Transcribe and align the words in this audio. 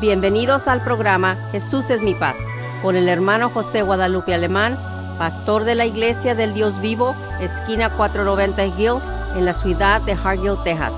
Bienvenidos 0.00 0.68
al 0.68 0.84
programa 0.84 1.48
Jesús 1.52 1.88
es 1.88 2.02
mi 2.02 2.14
paz, 2.14 2.36
con 2.82 2.96
el 2.96 3.08
hermano 3.08 3.48
José 3.48 3.80
Guadalupe 3.80 4.34
Alemán, 4.34 4.76
pastor 5.16 5.64
de 5.64 5.74
la 5.74 5.86
Iglesia 5.86 6.34
del 6.34 6.52
Dios 6.52 6.82
Vivo, 6.82 7.16
esquina 7.40 7.88
490 7.88 8.66
Hill, 8.78 9.00
en 9.38 9.46
la 9.46 9.54
ciudad 9.54 10.02
de 10.02 10.12
Hargill, 10.12 10.62
Texas. 10.64 10.92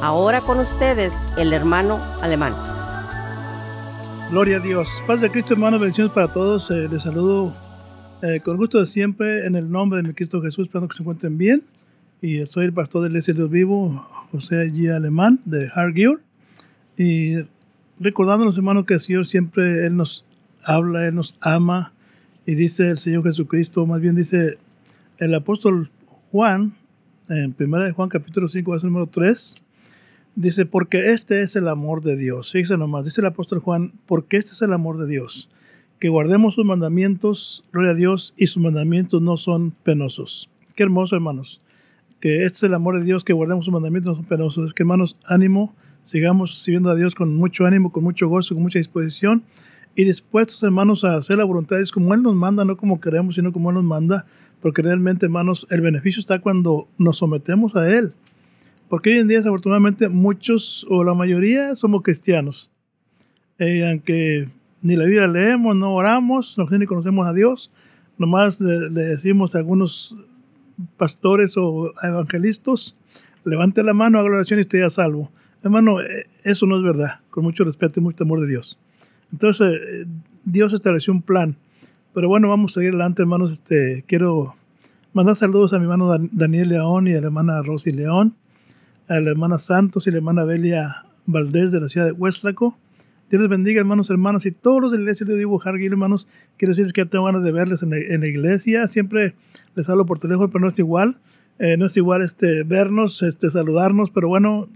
Ahora 0.00 0.40
con 0.40 0.58
ustedes, 0.60 1.12
el 1.36 1.52
hermano 1.52 2.00
Alemán. 2.22 2.54
Gloria 4.30 4.56
a 4.56 4.60
Dios. 4.60 5.02
Paz 5.06 5.20
de 5.20 5.30
Cristo, 5.30 5.52
hermano, 5.52 5.78
bendiciones 5.78 6.10
para 6.10 6.28
todos. 6.28 6.70
Eh, 6.70 6.88
les 6.90 7.02
saludo 7.02 7.54
eh, 8.22 8.40
con 8.40 8.56
gusto 8.56 8.80
de 8.80 8.86
siempre 8.86 9.46
en 9.46 9.56
el 9.56 9.70
nombre 9.70 9.98
de 9.98 10.08
mi 10.08 10.14
Cristo 10.14 10.40
Jesús, 10.40 10.68
esperando 10.68 10.88
que 10.88 10.96
se 10.96 11.02
encuentren 11.02 11.36
bien. 11.36 11.64
Y 12.22 12.46
soy 12.46 12.64
el 12.64 12.72
pastor 12.72 13.02
de 13.02 13.08
la 13.08 13.12
Iglesia 13.12 13.34
del 13.34 13.42
Dios 13.42 13.50
Vivo, 13.50 14.08
José 14.30 14.72
G. 14.72 14.90
Alemán, 14.90 15.38
de 15.44 15.70
Hargill. 15.74 16.16
Y 16.96 17.42
recordándonos, 18.02 18.56
hermano, 18.56 18.84
que 18.84 18.94
el 18.94 19.00
Señor 19.00 19.26
siempre, 19.26 19.86
Él 19.86 19.96
nos 19.96 20.24
habla, 20.64 21.06
Él 21.06 21.14
nos 21.14 21.38
ama. 21.40 21.92
Y 22.44 22.54
dice 22.54 22.90
el 22.90 22.98
Señor 22.98 23.22
Jesucristo, 23.22 23.86
más 23.86 24.00
bien 24.00 24.14
dice 24.14 24.58
el 25.18 25.34
apóstol 25.34 25.90
Juan, 26.30 26.74
en 27.28 27.54
1 27.58 27.94
Juan 27.94 28.08
capítulo 28.08 28.48
5, 28.48 28.70
verso 28.70 28.86
número 28.86 29.06
3, 29.06 29.54
dice, 30.34 30.66
porque 30.66 31.10
este 31.10 31.42
es 31.42 31.56
el 31.56 31.68
amor 31.68 32.02
de 32.02 32.16
Dios. 32.16 32.50
Fíjense 32.50 32.76
nomás, 32.76 33.04
dice 33.04 33.20
el 33.20 33.28
apóstol 33.28 33.60
Juan, 33.60 33.92
porque 34.06 34.36
este 34.36 34.52
es 34.52 34.62
el 34.62 34.72
amor 34.72 34.98
de 34.98 35.06
Dios. 35.06 35.48
Que 36.00 36.08
guardemos 36.08 36.54
sus 36.54 36.64
mandamientos, 36.64 37.64
gloria 37.72 37.92
a 37.92 37.94
Dios, 37.94 38.34
y 38.36 38.48
sus 38.48 38.60
mandamientos 38.62 39.22
no 39.22 39.36
son 39.36 39.70
penosos. 39.70 40.50
Qué 40.74 40.82
hermoso, 40.82 41.14
hermanos. 41.14 41.60
Que 42.18 42.44
este 42.44 42.56
es 42.56 42.62
el 42.64 42.74
amor 42.74 42.98
de 42.98 43.04
Dios, 43.04 43.22
que 43.22 43.32
guardemos 43.32 43.66
sus 43.66 43.74
mandamientos 43.74 44.10
no 44.10 44.16
son 44.16 44.24
penosos. 44.24 44.66
Es 44.66 44.74
que, 44.74 44.82
hermanos, 44.82 45.16
ánimo, 45.24 45.76
sigamos 46.02 46.62
sirviendo 46.62 46.90
a 46.90 46.96
Dios 46.96 47.14
con 47.14 47.34
mucho 47.34 47.64
ánimo, 47.64 47.92
con 47.92 48.04
mucho 48.04 48.28
gozo, 48.28 48.54
con 48.54 48.62
mucha 48.62 48.78
disposición 48.78 49.44
y 49.94 50.04
dispuestos, 50.04 50.62
hermanos, 50.62 51.04
a 51.04 51.16
hacer 51.16 51.36
la 51.38 51.44
voluntad 51.44 51.76
de 51.76 51.82
Dios 51.82 51.92
como 51.92 52.14
Él 52.14 52.22
nos 52.22 52.34
manda, 52.34 52.64
no 52.64 52.76
como 52.76 53.00
queremos, 53.00 53.34
sino 53.34 53.52
como 53.52 53.70
Él 53.70 53.74
nos 53.74 53.84
manda, 53.84 54.26
porque 54.60 54.82
realmente, 54.82 55.26
hermanos, 55.26 55.66
el 55.70 55.82
beneficio 55.82 56.20
está 56.20 56.40
cuando 56.40 56.88
nos 56.98 57.18
sometemos 57.18 57.76
a 57.76 57.90
Él. 57.90 58.14
Porque 58.88 59.10
hoy 59.10 59.18
en 59.18 59.28
día, 59.28 59.38
desafortunadamente, 59.38 60.08
muchos 60.08 60.86
o 60.88 61.04
la 61.04 61.14
mayoría 61.14 61.74
somos 61.76 62.02
cristianos. 62.02 62.70
Eh, 63.58 63.88
aunque 63.88 64.48
ni 64.80 64.96
la 64.96 65.04
Biblia 65.04 65.26
leemos, 65.26 65.76
no 65.76 65.94
oramos, 65.94 66.56
no 66.58 66.66
ni 66.70 66.86
conocemos 66.86 67.26
a 67.26 67.32
Dios, 67.32 67.70
nomás 68.18 68.60
le, 68.60 68.90
le 68.90 69.02
decimos 69.02 69.54
a 69.54 69.58
algunos 69.58 70.16
pastores 70.96 71.56
o 71.56 71.92
evangelistas, 72.02 72.96
levante 73.44 73.82
la 73.82 73.94
mano, 73.94 74.18
haga 74.18 74.28
la 74.28 74.36
oración 74.36 74.58
y 74.58 74.62
esté 74.62 74.82
a 74.82 74.90
salvo. 74.90 75.30
Hermano, 75.62 76.00
eh, 76.00 76.26
eso 76.44 76.66
no 76.66 76.76
es 76.76 76.82
verdad, 76.82 77.20
con 77.30 77.44
mucho 77.44 77.64
respeto 77.64 78.00
y 78.00 78.02
mucho 78.02 78.18
temor 78.18 78.40
de 78.40 78.48
Dios. 78.48 78.78
Entonces, 79.30 79.72
eh, 79.72 80.06
Dios 80.44 80.72
estableció 80.72 81.12
un 81.12 81.22
plan. 81.22 81.56
Pero 82.14 82.28
bueno, 82.28 82.48
vamos 82.48 82.72
a 82.72 82.74
seguir 82.74 82.90
adelante, 82.90 83.22
hermanos. 83.22 83.52
Este, 83.52 84.04
quiero 84.06 84.56
mandar 85.14 85.36
saludos 85.36 85.72
a 85.72 85.78
mi 85.78 85.84
hermano 85.84 86.14
Daniel 86.32 86.68
León 86.68 87.08
y 87.08 87.14
a 87.14 87.20
la 87.20 87.26
hermana 87.26 87.62
Rosy 87.62 87.92
León, 87.92 88.34
a 89.08 89.20
la 89.20 89.30
hermana 89.30 89.58
Santos 89.58 90.06
y 90.06 90.10
la 90.10 90.18
hermana 90.18 90.44
Belia 90.44 91.06
Valdés 91.26 91.72
de 91.72 91.80
la 91.80 91.88
ciudad 91.88 92.06
de 92.06 92.12
Hueslaco. 92.12 92.76
Dios 93.30 93.40
les 93.40 93.48
bendiga, 93.48 93.80
hermanos, 93.80 94.10
hermanas, 94.10 94.44
y 94.44 94.52
todos 94.52 94.82
los 94.82 94.92
de 94.92 94.98
la 94.98 95.04
iglesia 95.04 95.24
de 95.24 95.38
Divo 95.38 95.58
Hargill, 95.64 95.92
hermanos. 95.92 96.28
Quiero 96.58 96.72
decirles 96.72 96.92
que 96.92 97.06
tengo 97.06 97.24
ganas 97.24 97.42
de 97.42 97.50
verles 97.50 97.82
en 97.82 97.90
la, 98.20 98.26
iglesia. 98.26 98.86
Siempre 98.88 99.34
les 99.74 99.88
hablo 99.88 100.04
por 100.04 100.18
teléfono, 100.18 100.50
pero 100.50 100.60
no 100.60 100.68
es 100.68 100.78
igual. 100.78 101.16
Eh, 101.58 101.78
no 101.78 101.86
es 101.86 101.96
igual 101.96 102.20
este, 102.20 102.62
vernos, 102.64 103.22
este, 103.22 103.50
saludarnos, 103.50 104.10
pero 104.10 104.28
bueno, 104.28 104.68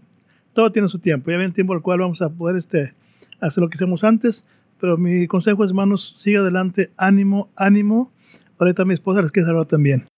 todo 0.56 0.72
tiene 0.72 0.88
su 0.88 0.98
tiempo. 0.98 1.30
Ya 1.30 1.36
viene 1.36 1.44
el 1.44 1.52
tiempo 1.52 1.74
al 1.74 1.82
cual 1.82 2.00
vamos 2.00 2.22
a 2.22 2.30
poder 2.30 2.56
este, 2.56 2.94
hacer 3.40 3.62
lo 3.62 3.68
que 3.68 3.76
hicimos 3.76 4.02
antes. 4.04 4.46
Pero 4.80 4.96
mi 4.96 5.26
consejo 5.26 5.62
es, 5.62 5.70
hermanos, 5.70 6.16
siga 6.16 6.40
adelante, 6.40 6.92
ánimo, 6.96 7.50
ánimo. 7.56 8.10
Ahorita 8.58 8.86
mi 8.86 8.94
esposa 8.94 9.20
les 9.20 9.32
quiere 9.32 9.46
saludar 9.46 9.66
también. 9.66 10.08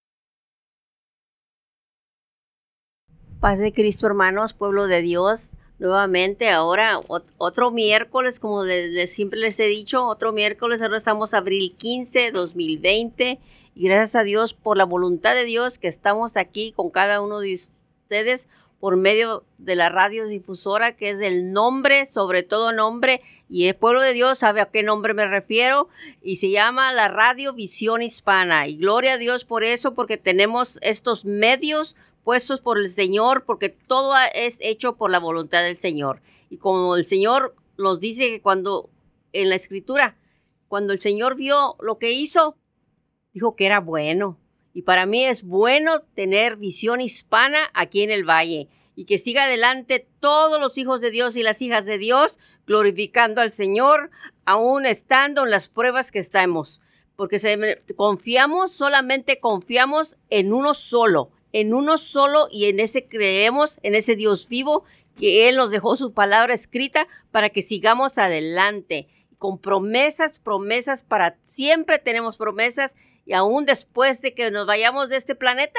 Paz 3.41 3.59
de 3.59 3.73
Cristo, 3.73 4.07
hermanos, 4.07 4.55
pueblo 4.55 4.87
de 4.87 5.03
Dios. 5.03 5.57
Nuevamente, 5.81 6.51
ahora 6.51 7.01
otro 7.39 7.71
miércoles, 7.71 8.41
como 8.41 8.65
les, 8.65 9.13
siempre 9.13 9.39
les 9.39 9.59
he 9.61 9.67
dicho, 9.67 10.07
otro 10.07 10.33
miércoles, 10.33 10.83
ahora 10.83 10.97
estamos 10.99 11.35
abril 11.35 11.75
15, 11.77 12.31
2020. 12.31 13.41
Y 13.75 13.85
gracias 13.85 14.15
a 14.15 14.23
Dios 14.23 14.55
por 14.55 14.77
la 14.77 14.85
voluntad 14.85 15.35
de 15.35 15.45
Dios 15.45 15.79
que 15.79 15.89
estamos 15.89 16.37
aquí 16.37 16.73
con 16.73 16.91
cada 16.91 17.21
uno 17.21 17.41
de 17.41 17.55
ustedes 17.55 18.49
por 18.81 18.97
medio 18.97 19.45
de 19.59 19.75
la 19.75 19.89
radiodifusora, 19.89 20.97
que 20.97 21.11
es 21.11 21.21
el 21.21 21.53
nombre, 21.53 22.07
sobre 22.07 22.43
todo 22.43 22.73
nombre, 22.73 23.23
y 23.49 23.67
el 23.67 23.75
pueblo 23.75 24.01
de 24.01 24.13
Dios 24.13 24.39
sabe 24.39 24.61
a 24.61 24.71
qué 24.71 24.83
nombre 24.83 25.15
me 25.15 25.27
refiero, 25.27 25.89
y 26.23 26.37
se 26.37 26.51
llama 26.51 26.93
la 26.93 27.09
Radio 27.09 27.53
Visión 27.53 28.03
Hispana. 28.03 28.69
Y 28.69 28.77
gloria 28.77 29.15
a 29.15 29.19
Dios 29.19 29.45
por 29.45 29.65
eso, 29.65 29.95
porque 29.95 30.17
tenemos 30.17 30.79
estos 30.83 31.25
medios 31.25 31.97
puestos 32.23 32.61
por 32.61 32.79
el 32.79 32.89
Señor, 32.89 33.45
porque 33.45 33.69
todo 33.69 34.15
es 34.35 34.59
hecho 34.61 34.97
por 34.97 35.11
la 35.11 35.19
voluntad 35.19 35.63
del 35.63 35.77
Señor. 35.77 36.23
Y 36.51 36.59
como 36.59 36.95
el 36.95 37.05
Señor 37.05 37.57
nos 37.77 38.01
dice 38.01 38.29
que 38.29 38.41
cuando 38.41 38.91
en 39.33 39.49
la 39.49 39.57
escritura, 39.57 40.17
cuando 40.69 40.93
el 40.93 41.01
Señor 41.01 41.35
vio 41.37 41.77
lo 41.81 41.99
que 41.99 42.13
hizo, 42.13 42.57
dijo 43.33 43.57
que 43.57 43.67
era 43.67 43.81
bueno 43.81 44.39
y 44.73 44.83
para 44.83 45.07
mí 45.07 45.25
es 45.25 45.43
bueno 45.43 45.99
tener 46.15 46.57
visión 46.57 47.01
hispana 47.01 47.59
aquí 47.75 48.03
en 48.03 48.11
el 48.11 48.29
valle 48.29 48.69
y 48.95 49.05
que 49.05 49.19
siga 49.19 49.45
adelante 49.45 50.09
todos 50.19 50.61
los 50.61 50.77
hijos 50.77 51.01
de 51.01 51.13
Dios 51.13 51.37
y 51.37 51.45
las 51.45 51.63
hijas 51.63 51.85
de 51.85 51.99
Dios 51.99 52.37
glorificando 52.67 53.41
al 53.41 53.53
Señor, 53.53 54.11
aún 54.45 54.87
estando 54.87 55.45
en 55.45 55.51
las 55.51 55.69
pruebas 55.69 56.11
que 56.11 56.19
estamos. 56.19 56.81
Porque 57.15 57.39
confiamos, 57.95 58.73
solamente 58.73 59.39
confiamos 59.39 60.17
en 60.31 60.53
uno 60.53 60.75
solo, 60.75 61.31
en 61.53 61.75
uno 61.75 61.97
solo 61.97 62.49
y 62.51 62.67
en 62.67 62.81
ese 62.81 63.07
creemos, 63.07 63.79
en 63.85 63.95
ese 63.95 64.17
Dios 64.17 64.49
vivo 64.49 64.83
que 65.17 65.49
Él 65.49 65.55
nos 65.55 65.71
dejó 65.71 65.97
su 65.97 66.13
palabra 66.13 66.55
escrita 66.55 67.07
para 67.31 67.51
que 67.51 67.63
sigamos 67.63 68.19
adelante 68.19 69.07
con 69.39 69.59
promesas, 69.59 70.41
promesas 70.41 71.05
para 71.05 71.39
siempre 71.43 71.99
tenemos 71.99 72.37
promesas 72.37 72.97
y 73.29 73.35
aún 73.35 73.67
después 73.67 74.23
de 74.23 74.33
que 74.33 74.51
nos 74.51 74.65
vayamos 74.65 75.11
de 75.11 75.19
este 75.19 75.35
planeta, 75.35 75.79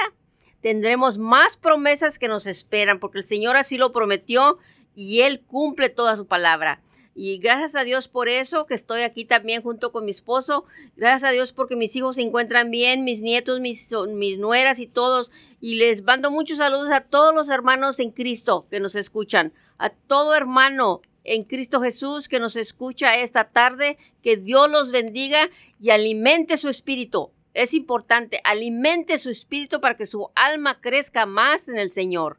tendremos 0.62 1.18
más 1.18 1.58
promesas 1.58 2.20
que 2.20 2.28
nos 2.28 2.46
esperan, 2.46 3.00
porque 3.00 3.18
el 3.18 3.24
Señor 3.24 3.58
así 3.58 3.80
lo 3.80 3.92
prometió 3.92 4.60
y 4.94 5.22
Él 5.22 5.42
cumple 5.42 5.90
toda 5.90 6.16
su 6.16 6.28
palabra. 6.28 6.84
Y 7.16 7.40
gracias 7.40 7.76
a 7.76 7.84
Dios 7.84 8.08
por 8.08 8.30
eso, 8.30 8.68
que 8.68 8.76
estoy 8.76 9.02
aquí 9.02 9.26
también 9.26 9.64
junto 9.64 9.92
con 9.92 10.06
mi 10.06 10.12
esposo. 10.12 10.66
Gracias 10.96 11.28
a 11.28 11.34
Dios 11.34 11.52
porque 11.52 11.76
mis 11.76 11.96
hijos 11.96 12.18
se 12.18 12.22
encuentran 12.22 12.70
bien, 12.70 13.04
mis 13.04 13.22
nietos, 13.22 13.60
mis, 13.60 13.90
mis 14.10 14.38
nueras 14.38 14.78
y 14.78 14.86
todos. 14.86 15.32
Y 15.60 15.74
les 15.74 16.04
mando 16.04 16.30
muchos 16.30 16.60
saludos 16.60 16.92
a 16.92 17.02
todos 17.02 17.34
los 17.34 17.50
hermanos 17.50 18.00
en 18.00 18.12
Cristo 18.12 18.68
que 18.70 18.80
nos 18.80 18.94
escuchan. 18.94 19.54
A 19.80 19.90
todo 19.90 20.36
hermano 20.36 21.02
en 21.24 21.46
Cristo 21.46 21.82
Jesús 21.82 22.30
que 22.30 22.40
nos 22.40 22.56
escucha 22.56 23.18
esta 23.18 23.46
tarde. 23.50 23.98
Que 24.22 24.38
Dios 24.38 24.70
los 24.70 24.92
bendiga 24.92 25.50
y 25.82 25.90
alimente 25.90 26.56
su 26.56 26.70
espíritu 26.70 27.32
es 27.54 27.74
importante, 27.74 28.42
alimente 28.44 29.18
su 29.18 29.30
espíritu 29.30 29.82
para 29.82 29.96
que 29.96 30.06
su 30.06 30.30
alma 30.36 30.80
crezca 30.80 31.26
más 31.26 31.68
en 31.68 31.78
el 31.78 31.92
Señor. 31.92 32.38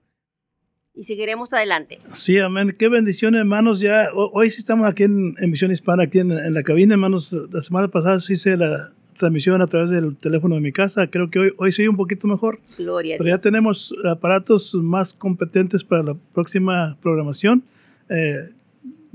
Y 0.95 1.05
seguiremos 1.05 1.53
adelante. 1.53 2.01
Sí, 2.09 2.39
amén. 2.39 2.75
Qué 2.79 2.89
bendición, 2.89 3.35
hermanos. 3.35 3.81
Ya 3.81 4.09
hoy 4.15 4.51
sí 4.51 4.59
estamos 4.59 4.87
aquí 4.87 5.05
en, 5.05 5.35
Misión 5.49 5.71
Hispana, 5.71 6.03
aquí 6.03 6.19
en, 6.19 6.53
la 6.53 6.63
cabina, 6.63 6.95
hermanos. 6.95 7.33
La 7.51 7.63
semana 7.63 7.89
pasada 7.89 8.19
sí 8.19 8.35
hice 8.35 8.57
la 8.57 8.93
transmisión 9.17 9.63
a 9.63 9.67
través 9.67 9.91
del 9.91 10.17
teléfono 10.17 10.57
de 10.57 10.61
mi 10.61 10.73
casa. 10.73 11.07
Creo 11.09 11.31
que 11.31 11.39
hoy, 11.39 11.53
hoy 11.59 11.73
sí 11.73 11.87
un 11.87 11.97
poquito 11.97 12.27
mejor. 12.27 12.61
Gloria. 12.77 13.17
Pero 13.19 13.31
ya 13.31 13.41
tenemos 13.41 13.95
aparatos 14.05 14.75
más 14.75 15.15
competentes 15.15 15.85
para 15.85 16.03
la 16.03 16.15
próxima 16.35 16.99
programación. 17.01 17.63
Eh, 18.09 18.51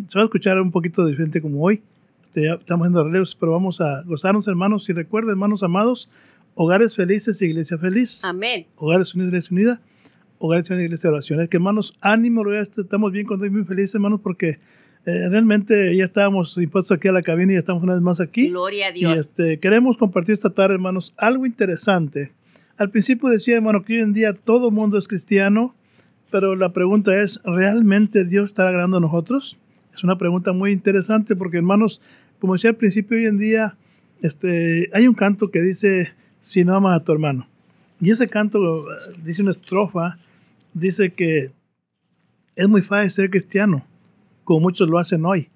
se 0.07 0.17
va 0.17 0.23
a 0.23 0.25
escuchar 0.25 0.59
un 0.61 0.72
poquito 0.72 1.05
diferente 1.05 1.41
como 1.41 1.61
hoy. 1.61 1.81
Este, 2.35 2.52
estamos 2.52 2.85
haciendo 2.85 3.05
relevos, 3.05 3.34
pero 3.40 3.53
vamos 3.53 3.79
a 3.79 4.03
gozarnos, 4.03 4.46
hermanos. 4.49 4.90
Y 4.90 4.93
recuerden, 4.93 5.32
hermanos 5.32 5.64
amados, 5.64 6.09
hogares 6.53 6.93
felices, 6.93 7.41
iglesia 7.41 7.78
feliz. 7.78 8.26
Amén. 8.26 8.67
Hogares 8.76 9.16
unidos, 9.16 9.29
iglesia 9.29 9.53
unida. 9.53 9.82
Hogares 10.40 10.70
unidos, 10.70 10.85
iglesia 10.85 11.09
de 11.09 11.14
oración. 11.14 11.47
Que 11.47 11.55
hermanos, 11.55 11.97
ánimo, 12.02 12.43
estamos 12.52 13.14
bien 13.14 13.26
cuando 13.26 13.49
muy 13.49 13.64
felices, 13.64 13.96
hermanos, 13.96 14.20
porque 14.22 14.59
eh, 15.05 15.29
realmente 15.29 15.96
ya 15.96 16.03
estábamos 16.03 16.58
impuestos 16.58 16.97
aquí 16.97 17.08
a 17.08 17.14
la 17.14 17.22
cabina 17.22 17.53
y 17.53 17.55
ya 17.55 17.59
estamos 17.59 17.82
una 17.84 17.93
vez 17.93 18.02
más 18.02 18.20
aquí. 18.20 18.49
Gloria 18.49 18.87
a 18.87 18.91
Dios. 18.91 19.16
Y 19.16 19.20
este, 19.20 19.59
queremos 19.61 19.96
compartir 19.96 20.34
esta 20.34 20.49
tarde, 20.49 20.73
hermanos, 20.73 21.14
algo 21.16 21.46
interesante. 21.46 22.34
Al 22.76 22.90
principio 22.90 23.29
decía, 23.29 23.55
hermano, 23.55 23.85
que 23.85 23.93
hoy 23.93 24.02
en 24.02 24.11
día 24.11 24.34
todo 24.34 24.72
mundo 24.72 24.97
es 24.97 25.08
cristiano, 25.08 25.73
pero 26.32 26.58
la 26.58 26.73
pregunta 26.73 27.17
es, 27.17 27.40
¿realmente 27.46 28.26
Dios 28.26 28.47
está 28.47 28.67
agradando 28.67 28.97
a 28.97 28.99
nosotros? 28.99 29.61
Es 29.93 30.03
una 30.03 30.17
pregunta 30.17 30.52
muy 30.52 30.72
interesante 30.72 31.37
porque, 31.37 31.55
hermanos, 31.55 32.02
como 32.46 32.53
decía 32.53 32.70
al 32.70 32.76
principio, 32.76 33.18
hoy 33.18 33.26
en 33.26 33.38
día 33.38 33.76
este, 34.22 34.88
hay 34.94 35.08
un 35.08 35.16
canto 35.16 35.50
que 35.50 35.64
dice, 35.64 36.14
si 36.40 36.64
no 36.64 36.76
amas 36.76 36.96
a 36.96 37.03
tu 37.03 37.12
hermano. 37.12 37.47
Y 38.00 38.12
ese 38.12 38.28
canto 38.28 38.86
dice 39.24 39.42
una 39.42 39.50
estrofa, 39.50 40.20
dice 40.72 41.12
que 41.12 41.52
es 42.56 42.70
muy 42.70 42.84
fácil 42.84 43.09
ser 43.09 43.30
cristiano, 43.32 43.84
como 44.44 44.59
muchos 44.59 44.88
lo 44.88 45.00
hacen 45.00 45.26
hoy. 45.26 45.50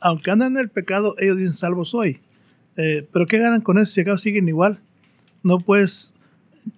aunque 0.00 0.30
andan 0.30 0.52
en 0.52 0.58
el 0.58 0.68
pecado, 0.68 1.14
ellos 1.16 1.38
dicen 1.38 1.54
salvo 1.54 1.86
soy. 1.86 2.20
Eh, 2.76 3.08
pero 3.10 3.26
¿qué 3.26 3.38
ganan 3.38 3.62
con 3.62 3.78
eso 3.78 3.90
si 3.90 4.02
acaso 4.02 4.18
siguen 4.18 4.48
igual? 4.48 4.80
No 5.42 5.60
puedes 5.60 6.12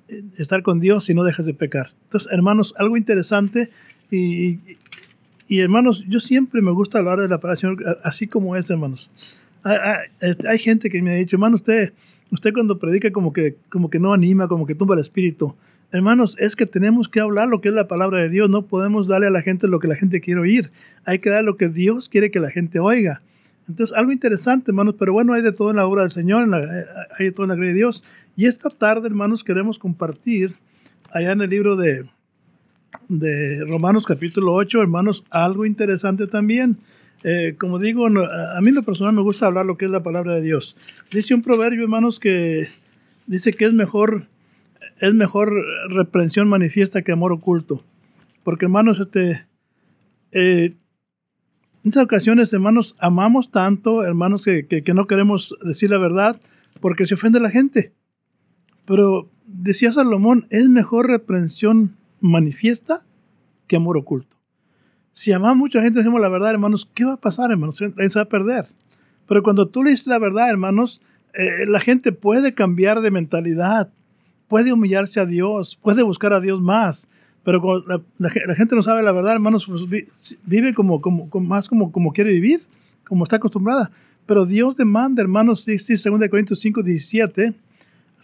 eh, 0.06 0.22
estar 0.38 0.62
con 0.62 0.78
Dios 0.78 1.06
si 1.06 1.14
no 1.14 1.24
dejas 1.24 1.46
de 1.46 1.54
pecar. 1.54 1.92
Entonces, 2.04 2.32
hermanos, 2.32 2.72
algo 2.78 2.96
interesante 2.96 3.68
y, 4.12 4.60
y 5.48 5.58
hermanos, 5.58 6.04
yo 6.06 6.20
siempre 6.20 6.62
me 6.62 6.70
gusta 6.70 7.00
hablar 7.00 7.18
de 7.18 7.26
la 7.26 7.40
palabra 7.40 7.56
Señor 7.56 7.98
así 8.04 8.28
como 8.28 8.54
es, 8.54 8.70
hermanos. 8.70 9.10
Hay, 9.62 9.76
hay, 10.20 10.36
hay, 10.48 10.58
gente 10.58 10.88
que 10.88 11.02
me 11.02 11.10
ha 11.10 11.14
dicho, 11.14 11.36
hermano, 11.36 11.54
usted, 11.54 11.92
usted 12.30 12.52
cuando 12.52 12.78
predica 12.78 13.10
como 13.10 13.32
que, 13.32 13.56
como 13.68 13.90
que 13.90 13.98
no 13.98 14.12
anima, 14.12 14.48
como 14.48 14.66
que 14.66 14.74
tumba 14.74 14.94
el 14.94 15.00
espíritu. 15.00 15.54
Hermanos, 15.92 16.36
es 16.38 16.54
que 16.54 16.66
tenemos 16.66 17.08
que 17.08 17.18
hablar 17.18 17.48
lo 17.48 17.60
que 17.60 17.68
es 17.68 17.74
la 17.74 17.88
palabra 17.88 18.20
de 18.20 18.28
Dios. 18.28 18.48
No 18.48 18.66
podemos 18.66 19.08
darle 19.08 19.26
a 19.26 19.30
la 19.30 19.42
gente 19.42 19.66
lo 19.66 19.80
que 19.80 19.88
la 19.88 19.96
gente 19.96 20.20
quiere 20.20 20.40
oír. 20.40 20.70
Hay 21.04 21.18
que 21.18 21.30
dar 21.30 21.42
lo 21.42 21.56
que 21.56 21.68
Dios 21.68 22.08
quiere 22.08 22.30
que 22.30 22.38
la 22.38 22.50
gente 22.50 22.78
oiga. 22.78 23.22
Entonces, 23.68 23.96
algo 23.96 24.12
interesante, 24.12 24.70
hermanos, 24.70 24.94
pero 24.98 25.12
bueno, 25.12 25.32
hay 25.32 25.42
de 25.42 25.52
todo 25.52 25.70
en 25.70 25.76
la 25.76 25.86
obra 25.86 26.02
del 26.02 26.10
Señor, 26.10 26.48
hay 27.18 27.26
de 27.26 27.32
todo 27.32 27.44
en 27.44 27.50
la 27.50 27.54
gloria 27.54 27.72
de 27.72 27.78
Dios. 27.78 28.04
Y 28.36 28.46
esta 28.46 28.70
tarde, 28.70 29.08
hermanos, 29.08 29.44
queremos 29.44 29.78
compartir 29.78 30.52
allá 31.12 31.32
en 31.32 31.40
el 31.40 31.50
libro 31.50 31.76
de, 31.76 32.04
de 33.08 33.64
Romanos 33.64 34.06
capítulo 34.06 34.54
8, 34.54 34.82
hermanos, 34.82 35.24
algo 35.30 35.66
interesante 35.66 36.26
también. 36.26 36.78
Eh, 37.22 37.54
como 37.58 37.78
digo, 37.78 38.06
a 38.06 38.60
mí 38.62 38.70
lo 38.70 38.82
personal 38.82 39.12
me 39.12 39.22
gusta 39.22 39.46
hablar 39.46 39.66
lo 39.66 39.76
que 39.76 39.84
es 39.84 39.90
la 39.90 40.02
palabra 40.02 40.34
de 40.34 40.42
Dios. 40.42 40.76
Dice 41.10 41.34
un 41.34 41.42
proverbio, 41.42 41.82
hermanos, 41.82 42.18
que 42.18 42.66
dice 43.26 43.52
que 43.52 43.66
es 43.66 43.72
mejor, 43.72 44.26
es 45.00 45.14
mejor 45.14 45.52
reprensión 45.90 46.48
manifiesta 46.48 47.02
que 47.02 47.12
amor 47.12 47.32
oculto. 47.32 47.84
Porque, 48.42 48.64
hermanos, 48.64 49.00
este, 49.00 49.46
eh, 50.32 50.72
en 50.72 50.78
muchas 51.84 52.04
ocasiones, 52.04 52.52
hermanos, 52.52 52.94
amamos 52.98 53.50
tanto, 53.50 54.02
hermanos, 54.02 54.44
que, 54.44 54.66
que, 54.66 54.82
que 54.82 54.94
no 54.94 55.06
queremos 55.06 55.56
decir 55.62 55.90
la 55.90 55.98
verdad 55.98 56.40
porque 56.80 57.06
se 57.06 57.14
ofende 57.14 57.40
la 57.40 57.50
gente. 57.50 57.92
Pero 58.86 59.28
decía 59.46 59.92
Salomón, 59.92 60.46
es 60.50 60.68
mejor 60.68 61.08
reprensión 61.08 61.96
manifiesta 62.20 63.04
que 63.66 63.76
amor 63.76 63.96
oculto. 63.96 64.39
Si 65.12 65.32
amamos 65.32 65.56
mucha 65.56 65.82
gente, 65.82 65.98
decimos 65.98 66.20
la 66.20 66.28
verdad, 66.28 66.50
hermanos, 66.50 66.88
¿qué 66.94 67.04
va 67.04 67.14
a 67.14 67.20
pasar, 67.20 67.50
hermanos? 67.50 67.76
Se 67.76 67.88
va 67.88 68.22
a 68.22 68.28
perder. 68.28 68.66
Pero 69.26 69.42
cuando 69.42 69.68
tú 69.68 69.82
le 69.82 69.90
dices 69.90 70.06
la 70.06 70.18
verdad, 70.18 70.50
hermanos, 70.50 71.02
eh, 71.34 71.66
la 71.66 71.80
gente 71.80 72.12
puede 72.12 72.54
cambiar 72.54 73.00
de 73.00 73.10
mentalidad, 73.10 73.90
puede 74.48 74.72
humillarse 74.72 75.20
a 75.20 75.26
Dios, 75.26 75.78
puede 75.80 76.02
buscar 76.02 76.32
a 76.32 76.40
Dios 76.40 76.60
más. 76.60 77.08
Pero 77.44 77.60
cuando 77.60 77.86
la, 77.86 78.02
la, 78.18 78.54
gente 78.54 78.74
no 78.74 78.82
sabe 78.82 79.02
la 79.02 79.12
verdad, 79.12 79.34
hermanos, 79.34 79.66
pues 79.66 79.82
vive 80.44 80.74
como, 80.74 81.00
más 81.40 81.68
como, 81.68 82.12
quiere 82.12 82.32
vivir, 82.32 82.62
como 83.04 83.24
está 83.24 83.36
acostumbrada. 83.36 83.90
Pero 84.26 84.44
Dios 84.46 84.76
demanda, 84.76 85.22
hermanos, 85.22 85.62
sí, 85.62 85.76
2 85.76 86.28
Corintios 86.28 86.60
5, 86.60 86.82
17, 86.82 87.54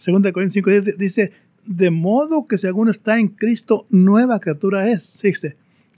2 0.05 0.31
Corintios 0.31 0.53
5, 0.53 0.69
17, 0.69 0.97
dice, 0.97 1.31
de 1.65 1.89
modo 1.89 2.47
que 2.47 2.55
alguno 2.67 2.91
está 2.91 3.17
en 3.19 3.29
Cristo, 3.29 3.87
nueva 3.89 4.39
criatura 4.39 4.89
es. 4.89 5.19
Fíjese, 5.21 5.57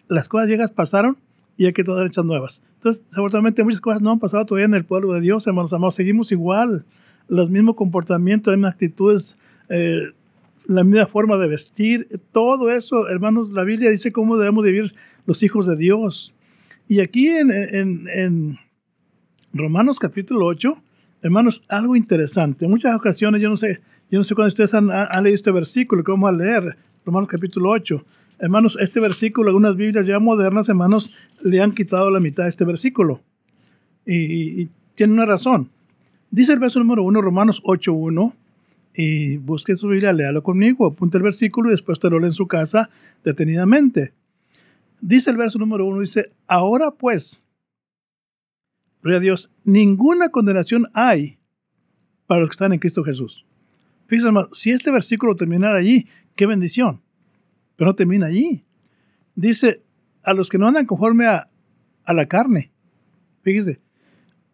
las 0.10 0.28
cosas 0.28 0.48
viejas 0.48 0.72
pasaron 0.72 1.18
y 1.56 1.66
hay 1.66 1.74
que 1.74 1.84
todas 1.84 2.06
hechas 2.06 2.26
nuevas. 2.26 2.62
Entonces, 2.76 3.06
seguramente 3.10 3.64
muchas 3.64 3.82
cosas 3.82 4.02
no 4.02 4.12
han 4.12 4.20
pasado 4.20 4.46
todavía 4.46 4.66
en 4.66 4.74
el 4.74 4.86
pueblo 4.86 5.14
de 5.14 5.22
Dios, 5.22 5.48
hermanos 5.48 5.72
amados. 5.74 5.96
Seguimos 5.96 6.32
igual, 6.32 6.86
los 7.28 7.50
mismos 7.50 7.76
comportamientos, 7.76 8.52
las 8.52 8.58
mismas 8.58 8.74
actitudes, 8.74 9.38
eh, 9.70 10.12
la 10.66 10.84
misma 10.84 11.06
forma 11.06 11.38
de 11.38 11.48
vestir, 11.48 12.08
todo 12.32 12.70
eso, 12.72 13.08
hermanos, 13.10 13.52
la 13.52 13.64
Biblia 13.64 13.90
dice 13.90 14.12
cómo 14.12 14.38
debemos 14.38 14.66
vivir 14.66 14.94
los 15.26 15.44
hijos 15.44 15.68
de 15.68 15.76
Dios. 15.76 16.34
Y 16.88 17.02
aquí 17.02 17.28
en, 17.28 17.52
en, 17.52 18.08
en 18.08 18.60
Romanos 19.54 20.00
capítulo 20.00 20.46
8, 20.46 20.82
hermanos, 21.22 21.64
algo 21.68 21.96
interesante. 21.96 22.66
En 22.66 22.72
muchas 22.72 22.96
ocasiones, 22.96 23.42
yo 23.42 23.50
no 23.50 23.56
sé, 23.56 23.82
yo 24.12 24.20
no 24.20 24.24
sé 24.24 24.36
cuándo 24.36 24.50
ustedes 24.50 24.74
han, 24.74 24.88
leído 24.88 25.36
este 25.36 25.52
versículo 25.52 26.04
que 26.04 26.12
vamos 26.12 26.30
a 26.30 26.34
leer, 26.34 26.78
Romanos 27.06 27.30
capítulo 27.30 27.70
8. 27.72 28.06
Hermanos, 28.40 28.78
este 28.80 29.02
versículo, 29.02 29.50
algunas 29.50 29.76
Biblias 29.76 30.08
ya 30.08 30.20
modernas, 30.20 30.70
hermanos, 30.70 31.16
le 31.42 31.62
han 31.62 31.74
quitado 31.74 32.10
la 32.10 32.22
mitad 32.22 32.44
de 32.44 32.50
este 32.50 32.64
versículo. 32.64 33.22
Y, 34.06 34.70
tiene 34.96 35.14
una 35.14 35.26
razón. 35.26 35.70
Dice 36.32 36.54
el 36.54 36.60
verso 36.60 36.80
número 36.80 37.04
1, 37.04 37.22
Romanos 37.22 37.62
8.1, 37.64 38.34
y 38.94 39.38
busque 39.38 39.76
su 39.76 39.88
Biblia, 39.88 40.12
léalo 40.12 40.44
conmigo, 40.44 40.88
apunte 40.88 41.18
el 41.18 41.24
versículo 41.24 41.70
y 41.70 41.72
después 41.72 42.00
te 42.00 42.10
lo 42.10 42.20
lee 42.20 42.26
en 42.26 42.34
su 42.34 42.48
casa 42.48 42.90
detenidamente. 43.24 44.14
Dice 45.00 45.32
el 45.32 45.38
verso 45.38 45.58
número 45.58 45.86
1, 45.86 46.02
dice, 46.02 46.34
ahora 46.48 46.92
pues, 46.92 47.48
gloria 49.02 49.22
Dios, 49.22 49.52
ninguna 49.64 50.30
condenación 50.30 50.88
hay 50.94 51.40
para 52.28 52.42
los 52.42 52.50
que 52.50 52.56
están 52.56 52.74
en 52.74 52.80
Cristo 52.80 53.04
Jesús. 53.04 53.46
Fíjense, 54.08 54.28
hermano, 54.28 54.50
si 54.52 54.72
este 54.72 54.92
versículo 54.92 55.36
terminara 55.36 55.78
allí, 55.78 56.08
qué 56.36 56.46
bendición. 56.46 57.02
Pero 57.80 57.92
no 57.92 57.96
termina 57.96 58.26
allí. 58.26 58.66
Dice, 59.36 59.82
a 60.22 60.34
los 60.34 60.50
que 60.50 60.58
no 60.58 60.68
andan 60.68 60.86
conforme 60.86 61.28
a, 61.28 61.48
a 62.04 62.14
la 62.14 62.26
carne. 62.26 62.74
Fíjese, 63.42 63.80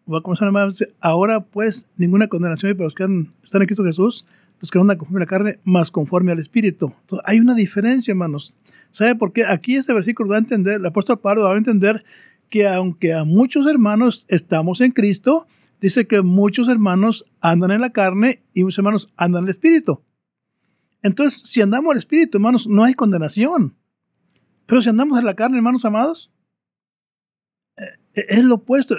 va 0.08 0.18
a 0.18 0.20
comenzar 0.20 0.52
decir, 0.52 0.94
ahora 1.00 1.44
pues 1.44 1.88
ninguna 1.96 2.28
condenación 2.28 2.68
hay 2.68 2.74
para 2.74 2.84
los 2.84 2.94
que 2.94 3.02
están 3.42 3.62
en 3.62 3.66
Cristo 3.66 3.82
Jesús, 3.82 4.26
los 4.60 4.70
que 4.70 4.78
no 4.78 4.82
andan 4.82 4.98
conforme 4.98 5.18
a 5.18 5.24
la 5.24 5.26
carne, 5.26 5.58
más 5.64 5.90
conforme 5.90 6.30
al 6.30 6.38
Espíritu. 6.38 6.94
Hay 7.24 7.40
una 7.40 7.56
diferencia, 7.56 8.12
hermanos. 8.12 8.54
¿Sabe 8.92 9.16
por 9.16 9.32
qué? 9.32 9.44
Aquí 9.44 9.74
este 9.74 9.92
versículo 9.92 10.30
da 10.30 10.36
a 10.36 10.38
entender, 10.38 10.74
el 10.74 10.86
apóstol 10.86 11.18
Pablo 11.18 11.42
da 11.42 11.52
a 11.52 11.56
entender 11.56 12.04
que 12.48 12.68
aunque 12.68 13.12
a 13.12 13.24
muchos 13.24 13.66
hermanos 13.66 14.24
estamos 14.28 14.80
en 14.80 14.92
Cristo, 14.92 15.48
dice 15.80 16.06
que 16.06 16.22
muchos 16.22 16.68
hermanos 16.68 17.24
andan 17.40 17.72
en 17.72 17.80
la 17.80 17.90
carne 17.90 18.44
y 18.54 18.62
muchos 18.62 18.78
hermanos 18.78 19.12
andan 19.16 19.40
en 19.40 19.46
el 19.46 19.50
espíritu. 19.50 20.05
Entonces, 21.02 21.42
si 21.48 21.60
andamos 21.60 21.92
el 21.92 21.98
espíritu, 21.98 22.38
hermanos, 22.38 22.66
no 22.66 22.84
hay 22.84 22.94
condenación. 22.94 23.74
Pero 24.66 24.80
si 24.82 24.88
andamos 24.88 25.18
en 25.18 25.24
la 25.24 25.34
carne, 25.34 25.58
hermanos 25.58 25.84
amados, 25.84 26.32
eh, 27.76 28.26
es 28.28 28.44
lo 28.44 28.56
opuesto, 28.56 28.96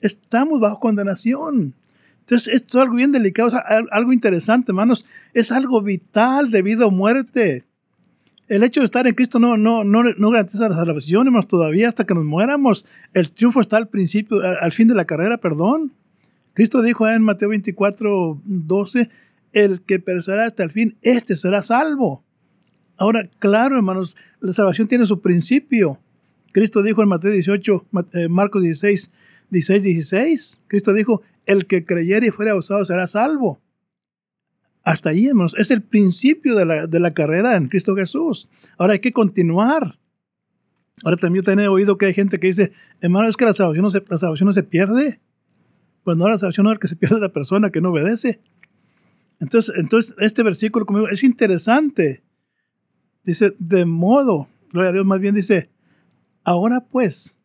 estamos 0.00 0.60
bajo 0.60 0.80
condenación. 0.80 1.74
Entonces, 2.20 2.54
esto 2.54 2.78
es 2.78 2.82
algo 2.82 2.96
bien 2.96 3.12
delicado, 3.12 3.50
algo 3.90 4.12
interesante, 4.12 4.70
hermanos. 4.72 5.04
Es 5.34 5.50
algo 5.50 5.82
vital 5.82 6.50
de 6.50 6.62
vida 6.62 6.86
o 6.86 6.90
muerte. 6.90 7.66
El 8.48 8.62
hecho 8.62 8.80
de 8.80 8.84
estar 8.84 9.06
en 9.06 9.14
Cristo 9.14 9.38
no, 9.38 9.56
no, 9.56 9.82
no, 9.82 10.02
no 10.04 10.30
garantiza 10.30 10.68
la 10.68 10.76
salvación, 10.76 11.26
hermanos, 11.26 11.48
todavía 11.48 11.88
hasta 11.88 12.04
que 12.04 12.14
nos 12.14 12.24
muéramos. 12.24 12.86
El 13.12 13.32
triunfo 13.32 13.60
está 13.60 13.76
al 13.76 13.88
principio, 13.88 14.40
al 14.60 14.72
fin 14.72 14.88
de 14.88 14.94
la 14.94 15.04
carrera, 15.04 15.38
perdón. 15.38 15.92
Cristo 16.54 16.82
dijo 16.82 17.08
en 17.08 17.22
Mateo 17.22 17.48
24, 17.48 18.40
12, 18.44 19.10
el 19.52 19.82
que 19.82 19.98
perseverará 19.98 20.46
hasta 20.46 20.62
el 20.62 20.70
fin, 20.70 20.96
este 21.02 21.36
será 21.36 21.62
salvo. 21.62 22.24
Ahora, 22.96 23.28
claro, 23.38 23.76
hermanos, 23.76 24.16
la 24.40 24.52
salvación 24.52 24.88
tiene 24.88 25.06
su 25.06 25.20
principio. 25.20 25.98
Cristo 26.52 26.82
dijo 26.82 27.02
en 27.02 27.08
Mateo 27.08 27.30
18, 27.30 27.86
eh, 28.12 28.28
Marcos 28.28 28.62
16, 28.62 29.10
16, 29.50 29.82
16, 29.82 30.60
Cristo 30.68 30.92
dijo, 30.92 31.22
el 31.46 31.66
que 31.66 31.84
creyere 31.84 32.28
y 32.28 32.30
fuera 32.30 32.54
usado 32.54 32.84
será 32.84 33.06
salvo. 33.06 33.60
Hasta 34.84 35.10
ahí, 35.10 35.26
hermanos, 35.26 35.54
es 35.56 35.70
el 35.70 35.82
principio 35.82 36.56
de 36.56 36.64
la, 36.64 36.86
de 36.86 37.00
la 37.00 37.12
carrera 37.12 37.56
en 37.56 37.68
Cristo 37.68 37.94
Jesús. 37.94 38.48
Ahora 38.78 38.94
hay 38.94 38.98
que 38.98 39.12
continuar. 39.12 39.98
Ahora 41.04 41.16
también 41.16 41.44
he 41.58 41.68
oído 41.68 41.98
que 41.98 42.06
hay 42.06 42.14
gente 42.14 42.38
que 42.38 42.48
dice, 42.48 42.72
hermano, 43.00 43.28
es 43.28 43.36
que 43.36 43.44
la 43.44 43.54
salvación 43.54 43.84
no 43.84 43.90
se, 43.90 44.02
la 44.08 44.18
salvación 44.18 44.46
no 44.46 44.52
se 44.52 44.62
pierde. 44.62 45.20
Pues 46.04 46.16
no 46.16 46.28
la 46.28 46.38
salvación 46.38 46.64
no 46.64 46.72
es 46.72 46.78
que 46.78 46.88
se 46.88 46.96
pierde 46.96 47.20
la 47.20 47.32
persona 47.32 47.70
que 47.70 47.80
no 47.80 47.90
obedece. 47.90 48.40
Entonces, 49.42 49.74
entonces 49.76 50.14
este 50.20 50.44
versículo 50.44 50.86
conmigo 50.86 51.08
es 51.08 51.24
interesante. 51.24 52.22
Dice, 53.24 53.54
de 53.58 53.84
modo, 53.84 54.48
gloria 54.70 54.90
a 54.90 54.92
Dios, 54.92 55.04
más 55.04 55.18
bien 55.18 55.34
dice, 55.34 55.68
ahora 56.44 56.86
pues, 56.88 57.36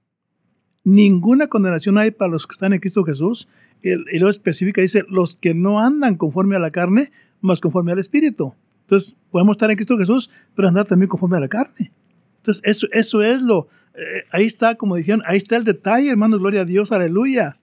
ninguna 0.84 1.48
condenación 1.48 1.98
hay 1.98 2.12
para 2.12 2.30
los 2.30 2.46
que 2.46 2.54
están 2.54 2.74
en 2.74 2.80
Cristo 2.80 3.04
Jesús. 3.04 3.48
Y, 3.82 3.96
luego 3.96 4.30
especifica, 4.30 4.80
dice, 4.80 5.06
los 5.10 5.36
que 5.36 5.56
no 5.56 5.80
andan 5.80 6.18
conforme 6.18 6.56
a 6.56 6.60
la 6.60 6.70
carne, 6.70 7.12
más 7.42 7.62
conforme 7.62 7.94
al 7.94 8.00
Espíritu. 8.00 8.54
Entonces, 8.82 9.18
podemos 9.32 9.56
estar 9.56 9.72
en 9.72 9.76
Cristo 9.76 9.98
Jesús, 9.98 10.30
pero 10.56 10.68
andar 10.68 10.86
también 10.86 11.10
conforme 11.10 11.38
a 11.38 11.40
la 11.40 11.48
carne. 11.48 11.92
Entonces, 12.36 12.62
eso, 12.64 12.88
eso 12.92 13.24
es 13.24 13.42
lo, 13.42 13.70
eh, 13.96 14.24
ahí 14.32 14.46
está, 14.46 14.76
como 14.76 14.96
dijeron, 14.98 15.24
ahí 15.26 15.38
está 15.38 15.58
el 15.58 15.64
detalle, 15.64 16.12
hermanos, 16.12 16.42
gloria 16.42 16.62
a 16.62 16.66
Dios, 16.66 16.92
aleluya. 16.92 17.60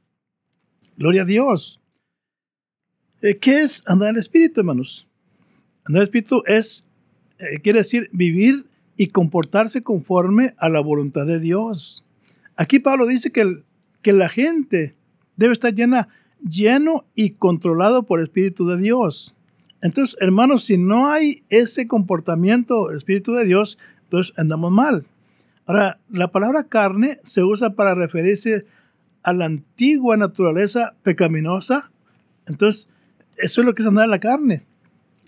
Gloria 0.97 1.23
a 1.23 1.25
Dios. 1.25 1.84
Eh, 3.25 3.39
¿Qué 3.39 3.63
es 3.63 3.83
andar 3.87 4.11
en 4.11 4.17
el 4.17 4.21
Espíritu, 4.21 4.61
hermanos? 4.61 5.09
Andar 5.87 5.93
en 5.93 5.97
el 5.97 6.03
Espíritu 6.03 6.43
es, 6.45 6.85
eh, 7.39 7.59
quiere 7.63 7.79
decir, 7.79 8.11
vivir 8.13 8.67
y 8.99 9.07
comportarse 9.07 9.83
conforme 9.83 10.55
a 10.59 10.69
la 10.69 10.81
voluntad 10.81 11.25
de 11.25 11.41
Dios. 11.41 12.05
Aquí 12.55 12.81
Pablo 12.81 13.07
dice 13.07 13.33
que, 13.33 13.63
que 14.03 14.13
la 14.13 14.29
gente 14.29 14.95
debe 15.37 15.55
estar 15.55 15.73
llena, 15.73 16.09
lleno 16.47 17.07
y 17.15 17.31
controlado 17.31 18.03
por 18.03 18.19
el 18.19 18.27
Espíritu 18.27 18.69
de 18.69 18.77
Dios. 18.77 19.35
Entonces, 19.81 20.19
hermanos, 20.21 20.65
si 20.65 20.77
no 20.77 21.09
hay 21.09 21.45
ese 21.49 21.89
comportamiento 21.89 22.89
del 22.89 22.99
Espíritu 22.99 23.33
de 23.33 23.47
Dios, 23.47 23.79
entonces 24.03 24.35
andamos 24.37 24.71
mal. 24.71 25.07
Ahora, 25.65 25.99
la 26.11 26.31
palabra 26.31 26.65
carne 26.65 27.21
se 27.23 27.43
usa 27.43 27.71
para 27.71 27.95
referirse 27.95 28.67
a 29.23 29.33
la 29.33 29.47
antigua 29.47 30.19
naturaleza 30.19 30.95
pecaminosa. 31.03 31.91
Entonces, 32.47 32.91
eso 33.39 33.61
es 33.61 33.67
lo 33.67 33.75
que 33.75 33.83
es 33.83 33.89
andar 33.89 34.05
en 34.05 34.11
la 34.11 34.21
carne. 34.21 34.65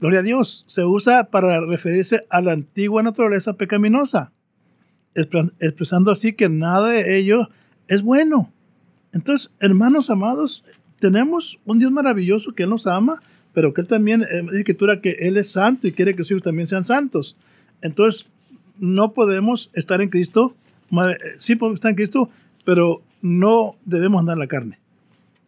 Gloria 0.00 0.20
a 0.20 0.22
Dios. 0.22 0.64
Se 0.66 0.84
usa 0.84 1.30
para 1.30 1.60
referirse 1.64 2.20
a 2.28 2.40
la 2.40 2.52
antigua 2.52 3.02
naturaleza 3.02 3.54
pecaminosa, 3.56 4.32
expresando 5.14 6.10
así 6.10 6.34
que 6.34 6.48
nada 6.48 6.90
de 6.90 7.18
ello 7.18 7.48
es 7.88 8.02
bueno. 8.02 8.52
Entonces, 9.12 9.50
hermanos 9.60 10.10
amados, 10.10 10.64
tenemos 10.98 11.58
un 11.64 11.78
Dios 11.78 11.90
maravilloso 11.90 12.52
que 12.54 12.66
nos 12.66 12.86
ama, 12.86 13.22
pero 13.54 13.72
que 13.72 13.80
Él 13.80 13.86
también, 13.86 14.22
eh, 14.22 14.42
dice 14.42 14.58
escritura 14.58 15.00
que 15.00 15.16
Él 15.20 15.38
es 15.38 15.50
santo 15.50 15.86
y 15.86 15.92
quiere 15.92 16.14
que 16.14 16.22
sus 16.24 16.32
hijos 16.32 16.42
también 16.42 16.66
sean 16.66 16.84
santos. 16.84 17.36
Entonces, 17.80 18.30
no 18.78 19.14
podemos 19.14 19.70
estar 19.72 20.02
en 20.02 20.10
Cristo, 20.10 20.54
eh, 20.92 21.16
sí 21.38 21.56
podemos 21.56 21.78
estar 21.78 21.90
en 21.90 21.96
Cristo, 21.96 22.28
pero 22.66 23.02
no 23.22 23.76
debemos 23.86 24.20
andar 24.20 24.34
en 24.34 24.40
la 24.40 24.46
carne. 24.46 24.78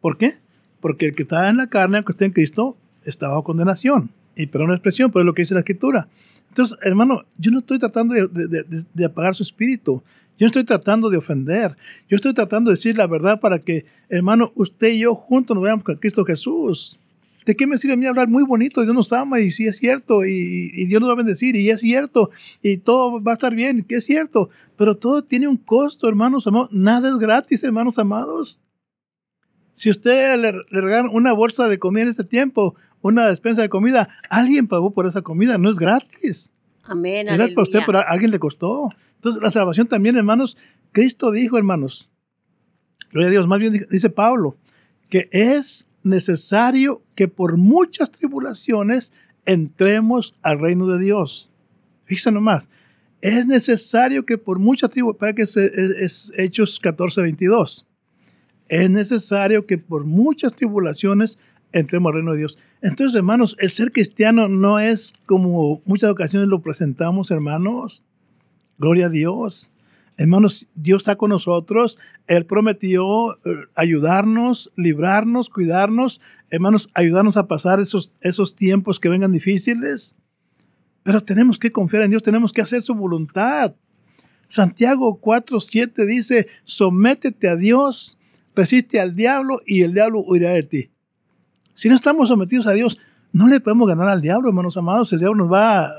¿Por 0.00 0.16
qué? 0.16 0.32
Porque 0.80 1.06
el 1.06 1.12
que 1.12 1.22
está 1.22 1.48
en 1.48 1.56
la 1.56 1.68
carne, 1.68 1.98
aunque 1.98 2.12
esté 2.12 2.24
en 2.24 2.32
Cristo, 2.32 2.76
está 3.04 3.28
bajo 3.28 3.44
condenación. 3.44 4.10
Y 4.36 4.46
perdón 4.46 4.68
la 4.68 4.76
expresión, 4.76 5.10
pero 5.10 5.22
es 5.22 5.26
lo 5.26 5.34
que 5.34 5.42
dice 5.42 5.54
la 5.54 5.60
Escritura. 5.60 6.08
Entonces, 6.48 6.78
hermano, 6.82 7.24
yo 7.36 7.50
no 7.50 7.60
estoy 7.60 7.78
tratando 7.78 8.14
de, 8.14 9.04
apagar 9.04 9.34
su 9.34 9.42
espíritu. 9.42 10.02
Yo 10.38 10.44
no 10.44 10.46
estoy 10.46 10.64
tratando 10.64 11.10
de 11.10 11.16
ofender. 11.16 11.76
Yo 12.08 12.16
estoy 12.16 12.32
tratando 12.32 12.70
de 12.70 12.76
decir 12.76 12.96
la 12.96 13.06
verdad 13.06 13.40
para 13.40 13.58
que, 13.58 13.84
hermano, 14.08 14.52
usted 14.54 14.92
y 14.92 15.00
yo 15.00 15.14
juntos 15.14 15.54
nos 15.54 15.64
veamos 15.64 15.84
con 15.84 15.96
Cristo 15.96 16.24
Jesús. 16.24 16.98
¿De 17.44 17.56
qué 17.56 17.66
me 17.66 17.78
sirve 17.78 17.94
a 17.94 17.96
mí 17.96 18.06
hablar 18.06 18.28
muy 18.28 18.44
bonito? 18.44 18.82
Dios 18.82 18.94
nos 18.94 19.12
ama 19.12 19.40
y 19.40 19.50
sí 19.50 19.66
es 19.66 19.78
cierto, 19.78 20.24
y, 20.26 20.70
y, 20.74 20.86
Dios 20.86 21.00
nos 21.00 21.08
va 21.08 21.14
a 21.14 21.16
bendecir 21.16 21.56
y 21.56 21.70
es 21.70 21.80
cierto, 21.80 22.28
y 22.62 22.76
todo 22.76 23.22
va 23.22 23.32
a 23.32 23.34
estar 23.34 23.54
bien, 23.54 23.84
que 23.84 23.96
es 23.96 24.04
cierto, 24.04 24.50
pero 24.76 24.98
todo 24.98 25.24
tiene 25.24 25.48
un 25.48 25.56
costo, 25.56 26.08
hermanos 26.08 26.46
amados. 26.46 26.68
Nada 26.72 27.08
es 27.08 27.16
gratis, 27.16 27.64
hermanos 27.64 27.98
amados. 27.98 28.60
Si 29.78 29.90
usted 29.90 30.36
le, 30.38 30.52
le 30.52 30.80
regalan 30.80 31.08
una 31.14 31.32
bolsa 31.32 31.68
de 31.68 31.78
comida 31.78 32.02
en 32.02 32.08
este 32.08 32.24
tiempo, 32.24 32.74
una 33.00 33.28
despensa 33.28 33.62
de 33.62 33.68
comida, 33.68 34.08
alguien 34.28 34.66
pagó 34.66 34.92
por 34.92 35.06
esa 35.06 35.22
comida, 35.22 35.56
no 35.56 35.70
es 35.70 35.78
gratis. 35.78 36.52
Amén. 36.82 37.28
Es 37.28 37.38
para 37.52 37.62
usted, 37.62 37.80
pero 37.86 37.98
a 37.98 38.02
alguien 38.02 38.32
le 38.32 38.40
costó. 38.40 38.88
Entonces, 39.14 39.40
la 39.40 39.52
salvación 39.52 39.86
también, 39.86 40.16
hermanos, 40.16 40.56
Cristo 40.90 41.30
dijo, 41.30 41.58
hermanos, 41.58 42.10
gloria 43.12 43.28
a 43.28 43.30
Dios, 43.30 43.46
más 43.46 43.60
bien 43.60 43.86
dice 43.88 44.10
Pablo, 44.10 44.56
que 45.10 45.28
es 45.30 45.86
necesario 46.02 47.04
que 47.14 47.28
por 47.28 47.56
muchas 47.56 48.10
tribulaciones 48.10 49.12
entremos 49.44 50.34
al 50.42 50.58
reino 50.58 50.88
de 50.88 50.98
Dios. 50.98 51.52
Fíjense 52.04 52.32
nomás, 52.32 52.68
es 53.20 53.46
necesario 53.46 54.26
que 54.26 54.38
por 54.38 54.58
muchas 54.58 54.90
tribulaciones, 54.90 55.20
para 55.20 55.34
que 55.34 55.42
es, 55.42 55.56
es 55.56 56.32
Hechos 56.36 56.80
14, 56.80 57.22
22, 57.22 57.87
es 58.68 58.90
necesario 58.90 59.66
que 59.66 59.78
por 59.78 60.04
muchas 60.04 60.54
tribulaciones 60.54 61.38
entremos 61.72 62.10
al 62.10 62.16
reino 62.16 62.32
de 62.32 62.38
Dios. 62.38 62.58
Entonces, 62.82 63.14
hermanos, 63.16 63.56
el 63.58 63.70
ser 63.70 63.92
cristiano 63.92 64.48
no 64.48 64.78
es 64.78 65.12
como 65.26 65.82
muchas 65.84 66.10
ocasiones 66.10 66.48
lo 66.48 66.62
presentamos, 66.62 67.30
hermanos. 67.30 68.04
Gloria 68.78 69.06
a 69.06 69.10
Dios. 69.10 69.72
Hermanos, 70.16 70.68
Dios 70.74 71.02
está 71.02 71.16
con 71.16 71.30
nosotros. 71.30 71.98
Él 72.26 72.44
prometió 72.46 73.34
eh, 73.34 73.66
ayudarnos, 73.74 74.72
librarnos, 74.76 75.48
cuidarnos. 75.48 76.20
Hermanos, 76.50 76.88
ayudarnos 76.94 77.36
a 77.36 77.46
pasar 77.46 77.80
esos, 77.80 78.12
esos 78.20 78.54
tiempos 78.54 79.00
que 79.00 79.08
vengan 79.08 79.32
difíciles. 79.32 80.16
Pero 81.02 81.22
tenemos 81.22 81.58
que 81.58 81.72
confiar 81.72 82.02
en 82.02 82.10
Dios, 82.10 82.22
tenemos 82.22 82.52
que 82.52 82.60
hacer 82.60 82.82
su 82.82 82.94
voluntad. 82.94 83.74
Santiago 84.48 85.20
4, 85.20 85.60
7 85.60 86.06
dice, 86.06 86.48
sométete 86.64 87.48
a 87.48 87.56
Dios 87.56 88.17
resiste 88.58 88.98
al 89.00 89.14
diablo 89.14 89.60
y 89.64 89.82
el 89.82 89.94
diablo 89.94 90.20
huirá 90.20 90.50
de 90.50 90.64
ti. 90.64 90.90
Si 91.74 91.88
no 91.88 91.94
estamos 91.94 92.28
sometidos 92.28 92.66
a 92.66 92.72
Dios, 92.72 92.98
no 93.32 93.46
le 93.46 93.60
podemos 93.60 93.86
ganar 93.86 94.08
al 94.08 94.20
diablo, 94.20 94.48
hermanos 94.48 94.76
amados. 94.76 95.12
El 95.12 95.20
diablo 95.20 95.44
nos 95.44 95.52
va, 95.52 95.92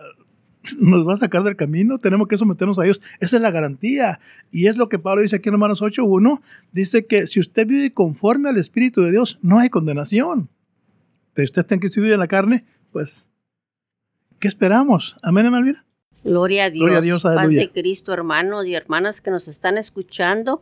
nos 0.77 1.07
va 1.07 1.13
a 1.13 1.17
sacar 1.17 1.43
del 1.43 1.55
camino. 1.55 1.99
Tenemos 1.99 2.27
que 2.27 2.35
someternos 2.35 2.77
a 2.77 2.83
Dios. 2.83 2.99
Esa 3.21 3.37
es 3.37 3.41
la 3.41 3.51
garantía. 3.51 4.19
Y 4.51 4.67
es 4.67 4.75
lo 4.75 4.89
que 4.89 4.99
Pablo 4.99 5.21
dice 5.21 5.37
aquí 5.37 5.47
en 5.47 5.53
Romanos 5.53 5.81
8.1. 5.81 6.41
Dice 6.73 7.05
que 7.05 7.27
si 7.27 7.39
usted 7.39 7.65
vive 7.65 7.93
conforme 7.93 8.49
al 8.49 8.57
Espíritu 8.57 9.03
de 9.03 9.11
Dios, 9.11 9.39
no 9.41 9.59
hay 9.59 9.69
condenación. 9.69 10.49
Pero 11.33 11.45
usted 11.45 11.61
está 11.61 11.75
en 11.75 11.79
Cristo 11.79 12.01
vive 12.01 12.13
en 12.13 12.19
la 12.19 12.27
carne, 12.27 12.65
pues, 12.91 13.27
¿qué 14.39 14.49
esperamos? 14.49 15.15
Amén, 15.23 15.45
hermana 15.45 15.85
Gloria 16.25 16.65
a 16.65 16.69
Dios. 16.69 16.81
Gloria 16.81 16.97
a 16.97 17.01
Dios, 17.01 17.23
Paz 17.23 17.49
de 17.49 17.71
Cristo, 17.71 18.11
hermanos 18.11 18.65
y 18.65 18.75
hermanas 18.75 19.21
que 19.21 19.31
nos 19.31 19.47
están 19.47 19.77
escuchando. 19.77 20.61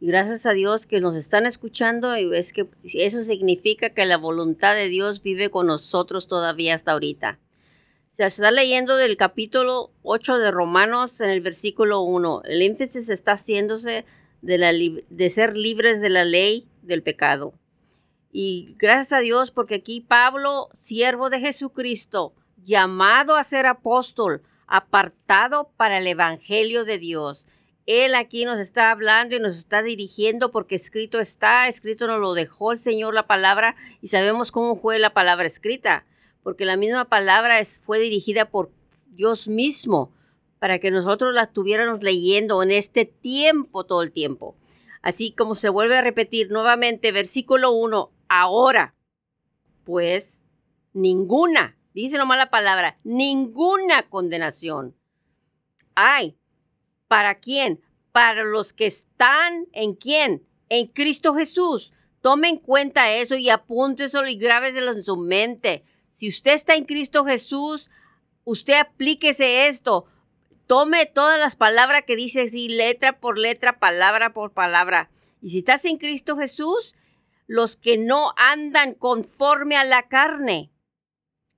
Y 0.00 0.06
gracias 0.06 0.46
a 0.46 0.52
Dios 0.52 0.86
que 0.86 1.00
nos 1.00 1.16
están 1.16 1.44
escuchando 1.46 2.16
y 2.16 2.34
es 2.34 2.52
que 2.52 2.68
eso 2.84 3.24
significa 3.24 3.90
que 3.90 4.06
la 4.06 4.16
voluntad 4.16 4.74
de 4.74 4.88
Dios 4.88 5.22
vive 5.22 5.50
con 5.50 5.66
nosotros 5.66 6.28
todavía 6.28 6.74
hasta 6.74 6.92
ahorita. 6.92 7.40
Se 8.08 8.24
está 8.24 8.50
leyendo 8.50 8.96
del 8.96 9.16
capítulo 9.16 9.92
8 10.02 10.38
de 10.38 10.50
Romanos 10.50 11.20
en 11.20 11.30
el 11.30 11.40
versículo 11.40 12.00
1. 12.00 12.42
El 12.44 12.62
énfasis 12.62 13.08
está 13.08 13.32
haciéndose 13.32 14.04
de, 14.40 15.30
ser 15.30 15.56
libres 15.56 16.00
de 16.00 16.10
la 16.10 16.24
ley 16.24 16.68
del 16.82 17.02
pecado. 17.02 17.54
Y 18.30 18.74
gracias 18.78 19.12
a 19.12 19.20
Dios 19.20 19.50
porque 19.50 19.76
aquí 19.76 20.00
Pablo, 20.00 20.68
siervo 20.72 21.30
de 21.30 21.40
Jesucristo, 21.40 22.34
llamado 22.56 23.36
a 23.36 23.44
ser 23.44 23.66
apóstol, 23.66 24.42
apartado 24.66 25.70
para 25.76 25.98
el 25.98 26.06
Evangelio 26.06 26.84
de 26.84 26.98
Dios, 26.98 27.46
él 27.88 28.14
aquí 28.14 28.44
nos 28.44 28.58
está 28.58 28.90
hablando 28.90 29.34
y 29.34 29.40
nos 29.40 29.56
está 29.56 29.82
dirigiendo 29.82 30.50
porque 30.50 30.74
escrito 30.74 31.20
está, 31.20 31.68
escrito 31.68 32.06
nos 32.06 32.20
lo 32.20 32.34
dejó 32.34 32.72
el 32.72 32.78
Señor 32.78 33.14
la 33.14 33.26
palabra 33.26 33.76
y 34.02 34.08
sabemos 34.08 34.52
cómo 34.52 34.76
fue 34.76 34.98
la 34.98 35.14
palabra 35.14 35.46
escrita, 35.46 36.04
porque 36.42 36.66
la 36.66 36.76
misma 36.76 37.06
palabra 37.06 37.56
fue 37.64 37.98
dirigida 37.98 38.50
por 38.50 38.70
Dios 39.06 39.48
mismo 39.48 40.12
para 40.58 40.78
que 40.78 40.90
nosotros 40.90 41.34
la 41.34 41.44
estuviéramos 41.44 42.02
leyendo 42.02 42.62
en 42.62 42.72
este 42.72 43.06
tiempo 43.06 43.86
todo 43.86 44.02
el 44.02 44.12
tiempo. 44.12 44.54
Así 45.00 45.32
como 45.32 45.54
se 45.54 45.70
vuelve 45.70 45.96
a 45.96 46.02
repetir 46.02 46.50
nuevamente, 46.50 47.10
versículo 47.10 47.72
1, 47.72 48.12
ahora, 48.28 48.94
pues 49.84 50.44
ninguna, 50.92 51.78
dice 51.94 52.18
nomás 52.18 52.36
la 52.36 52.50
palabra, 52.50 52.98
ninguna 53.02 54.08
condenación 54.10 54.94
hay 56.00 56.38
¿Para 57.08 57.36
quién? 57.36 57.80
Para 58.12 58.44
los 58.44 58.72
que 58.72 58.86
están 58.86 59.66
en 59.72 59.94
quién? 59.94 60.46
En 60.68 60.86
Cristo 60.86 61.34
Jesús. 61.34 61.92
Tome 62.20 62.48
en 62.48 62.58
cuenta 62.58 63.12
eso 63.12 63.36
y 63.36 63.48
apúnteselo 63.50 64.26
y 64.28 64.36
grábeselo 64.36 64.92
en 64.92 65.02
su 65.02 65.16
mente. 65.16 65.84
Si 66.10 66.28
usted 66.28 66.52
está 66.52 66.74
en 66.74 66.84
Cristo 66.84 67.24
Jesús, 67.24 67.90
usted 68.44 68.74
aplíquese 68.74 69.68
esto. 69.68 70.06
Tome 70.66 71.06
todas 71.06 71.38
las 71.38 71.56
palabras 71.56 72.02
que 72.06 72.16
dice 72.16 72.42
así, 72.42 72.68
letra 72.68 73.20
por 73.20 73.38
letra, 73.38 73.78
palabra 73.78 74.34
por 74.34 74.52
palabra. 74.52 75.10
Y 75.40 75.50
si 75.50 75.60
estás 75.60 75.84
en 75.86 75.96
Cristo 75.96 76.36
Jesús, 76.36 76.94
los 77.46 77.76
que 77.76 77.96
no 77.96 78.34
andan 78.36 78.92
conforme 78.94 79.76
a 79.76 79.84
la 79.84 80.08
carne, 80.08 80.70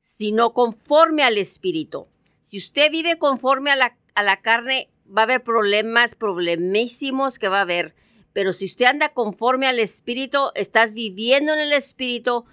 sino 0.03 0.55
conforme 0.55 1.25
al 1.25 1.39
Espíritu. 1.39 2.07
Si 2.43 2.59
usted 2.59 2.91
vive 2.91 3.19
conforme 3.19 3.71
a 3.71 3.77
la, 3.77 3.99
a 4.15 4.23
la 4.23 4.41
carne, 4.43 4.91
va 5.17 5.23
a 5.23 5.25
haber 5.25 5.43
problemas, 5.43 6.15
problemísimos 6.15 7.39
que 7.39 7.49
va 7.49 7.59
a 7.59 7.63
haber. 7.63 7.95
Pero 8.33 8.53
si 8.53 8.67
usted 8.67 8.87
anda 8.87 9.11
conforme 9.11 9.67
al 9.67 9.79
Espíritu, 9.79 10.39
estás 10.55 10.95
viviendo 10.95 11.53
en 11.53 11.61
el 11.61 11.73
Espíritu, 11.73 12.45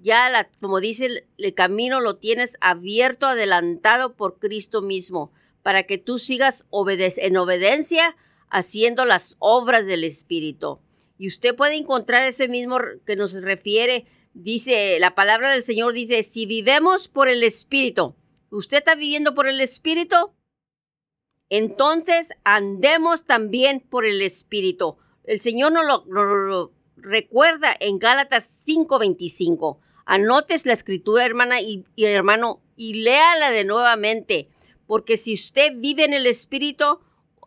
ya 0.00 0.50
como 0.60 0.80
dice 0.80 1.24
el, 1.38 1.54
camino 1.54 2.00
lo 2.00 2.16
tienes 2.16 2.56
abierto, 2.60 3.26
adelantado 3.26 4.16
por 4.16 4.38
Cristo 4.38 4.82
mismo, 4.82 5.32
para 5.62 5.84
que 5.84 5.98
tú 5.98 6.18
sigas 6.18 6.66
en 6.72 7.36
obediencia 7.36 8.16
haciendo 8.50 9.04
las 9.04 9.36
obras 9.38 9.86
del 9.86 10.04
Espíritu. 10.04 10.80
Y 11.16 11.28
usted 11.28 11.54
puede 11.54 11.76
encontrar 11.76 12.26
ese 12.26 12.48
mismo 12.48 12.78
que 13.06 13.16
nos 13.16 13.32
refiere, 13.34 14.06
dice, 14.34 14.98
la 14.98 15.14
palabra 15.14 15.52
del 15.52 15.62
Señor 15.62 15.92
dice, 15.92 16.22
si 16.22 16.46
vivemos 16.46 17.08
por 17.08 17.28
el 17.28 17.44
Espíritu, 17.44 18.16
¿usted 18.50 18.78
está 18.78 18.94
viviendo 18.94 19.34
por 19.34 19.48
el 19.48 19.60
Espíritu? 19.60 20.34
Entonces 21.52 22.30
andemos 22.44 23.26
también 23.26 23.80
por 23.80 24.06
el 24.06 24.22
Espíritu. 24.22 24.96
El 25.24 25.38
Señor 25.38 25.72
nos 25.72 25.84
lo, 25.84 26.72
recuerda 26.96 27.76
en 27.78 27.98
Gálatas 27.98 28.48
5:25. 28.64 29.78
Anotes 30.06 30.64
la 30.64 30.72
escritura, 30.72 31.26
hermana 31.26 31.60
y, 31.60 31.84
hermano, 31.98 32.62
y 32.74 33.02
léala 33.02 33.50
de 33.50 33.64
nuevamente, 33.64 34.48
porque 34.86 35.18
si 35.18 35.34
usted 35.34 35.74
vive 35.76 36.04
en 36.04 36.14
el 36.14 36.26
Espíritu, 36.26 37.00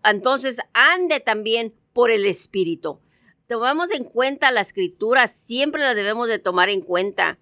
entonces 0.03 0.59
ande 0.73 1.19
también 1.19 1.73
por 1.91 2.11
el 2.11 2.27
Espíritu. 2.27 2.99
Tomamos 3.47 3.89
en 3.89 4.03
cuenta 4.03 4.51
la 4.51 4.61
escritura, 4.61 5.27
siempre 5.27 5.81
la 5.81 5.95
debemos 5.95 6.27
de 6.27 6.37
tomar 6.37 6.69
en 6.69 6.81
cuenta 6.81 7.39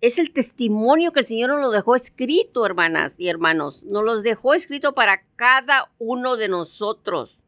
es 0.00 0.18
el 0.18 0.32
testimonio 0.32 1.12
que 1.12 1.20
el 1.20 1.26
Señor 1.26 1.50
nos 1.50 1.60
lo 1.60 1.70
dejó 1.70 1.94
escrito, 1.94 2.64
hermanas 2.64 3.16
y 3.18 3.28
hermanos. 3.28 3.82
Nos 3.82 4.04
los 4.04 4.22
dejó 4.22 4.54
escrito 4.54 4.94
para 4.94 5.24
cada 5.36 5.92
uno 5.98 6.36
de 6.36 6.48
nosotros. 6.48 7.44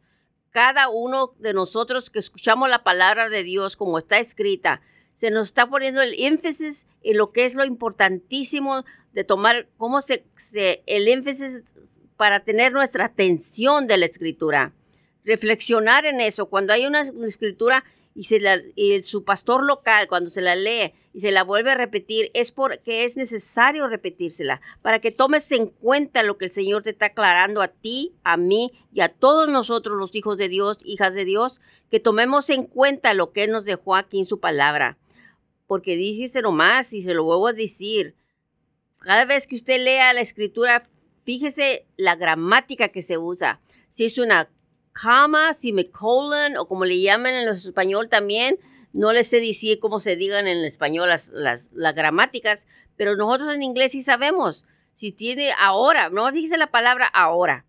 cada 0.51 0.91
uno 0.91 1.33
de 1.39 1.55
nosotros 1.55 2.11
que 2.11 2.19
escuchamos 2.19 2.69
la 2.69 2.85
palabra 2.85 3.31
de 3.31 3.43
Dios 3.43 3.75
como 3.75 3.97
está 3.97 4.19
escrita, 4.19 4.83
se 5.15 5.31
nos 5.31 5.47
está 5.47 5.67
poniendo 5.67 6.03
el 6.03 6.15
énfasis 6.19 6.87
en 7.03 7.17
lo 7.17 7.33
que 7.33 7.47
es 7.47 7.55
lo 7.55 7.65
importantísimo 7.65 8.85
de 9.15 9.25
tomar, 9.25 9.69
cómo 9.79 10.03
se, 10.03 10.25
el 10.87 11.09
énfasis 11.09 11.63
para 12.19 12.41
tener 12.41 12.71
nuestra 12.73 13.07
atención 13.07 13.87
de 13.87 13.97
la 13.97 14.05
escritura. 14.05 14.75
Reflexionar 15.25 16.05
en 16.05 16.21
eso. 16.21 16.47
Cuando 16.47 16.75
hay 16.75 16.85
una 16.85 17.01
escritura 17.27 17.85
y, 18.15 18.25
se 18.25 18.41
la, 18.41 18.61
y 18.75 19.03
su 19.03 19.25
pastor 19.25 19.65
local, 19.65 20.07
cuando 20.09 20.31
se 20.31 20.43
la 20.43 20.55
lee 20.55 20.93
y 21.13 21.21
se 21.21 21.33
la 21.33 21.45
vuelve 21.45 21.71
a 21.71 21.75
repetir, 21.75 22.31
es 22.35 22.53
porque 22.53 23.05
es 23.05 23.17
necesario 23.17 23.89
repetírsela, 23.89 24.61
para 24.83 25.01
que 25.01 25.11
tomes 25.11 25.51
en 25.53 25.67
cuenta 25.67 26.23
lo 26.23 26.39
que 26.39 26.47
el 26.47 26.51
Señor 26.51 26.83
te 26.83 26.91
está 26.91 27.07
aclarando 27.07 27.63
a 27.63 27.69
ti, 27.69 28.15
a 28.25 28.37
mí 28.37 28.73
y 28.93 29.01
a 29.01 29.09
todos 29.09 29.49
nosotros, 29.49 29.99
los 29.99 30.15
hijos 30.15 30.37
de 30.37 30.49
Dios, 30.49 30.79
hijas 30.85 31.15
de 31.15 31.25
Dios, 31.25 31.61
que 31.91 32.01
tomemos 32.01 32.51
en 32.51 32.65
cuenta 32.65 33.15
lo 33.15 33.33
que 33.33 33.47
nos 33.47 33.65
dejó 33.65 33.97
aquí 33.97 34.19
en 34.19 34.27
su 34.27 34.41
palabra. 34.41 34.99
Porque 35.67 35.97
díjese 35.97 36.43
nomás 36.43 36.93
y 36.93 37.03
se 37.03 37.15
lo 37.15 37.25
vuelvo 37.25 37.49
a 37.49 37.53
decir, 37.53 38.15
cada 38.99 39.25
vez 39.25 39.47
que 39.47 39.57
usted 39.57 39.83
lea 39.83 40.13
la 40.13 40.21
escritura, 40.21 40.85
fíjese 41.25 41.87
la 41.97 42.15
gramática 42.15 42.89
que 42.89 43.03
se 43.03 43.19
usa. 43.19 43.61
Si 43.91 44.05
es 44.05 44.19
una 44.19 44.51
cama, 44.93 45.55
semicolon 45.55 46.57
o 46.57 46.67
como 46.67 46.85
le 46.85 47.01
llaman 47.01 47.35
en 47.35 47.49
español 47.49 48.09
también. 48.09 48.59
No 48.93 49.13
les 49.13 49.29
sé 49.29 49.41
decir 49.41 49.79
cómo 49.79 50.01
se 50.01 50.17
digan 50.17 50.47
en 50.47 50.65
español 50.65 51.09
las, 51.09 51.31
las, 51.31 51.71
gramáticas, 51.73 52.67
pero 52.97 53.17
nosotros 53.17 53.55
en 53.55 53.63
inglés 53.63 53.93
sí 53.93 54.03
sabemos. 54.03 54.67
Si 54.93 55.13
tiene 55.13 55.51
ahora, 55.59 56.11
no 56.11 56.31
dice 56.31 56.59
la 56.59 56.71
palabra 56.71 57.07
ahora. 57.07 57.67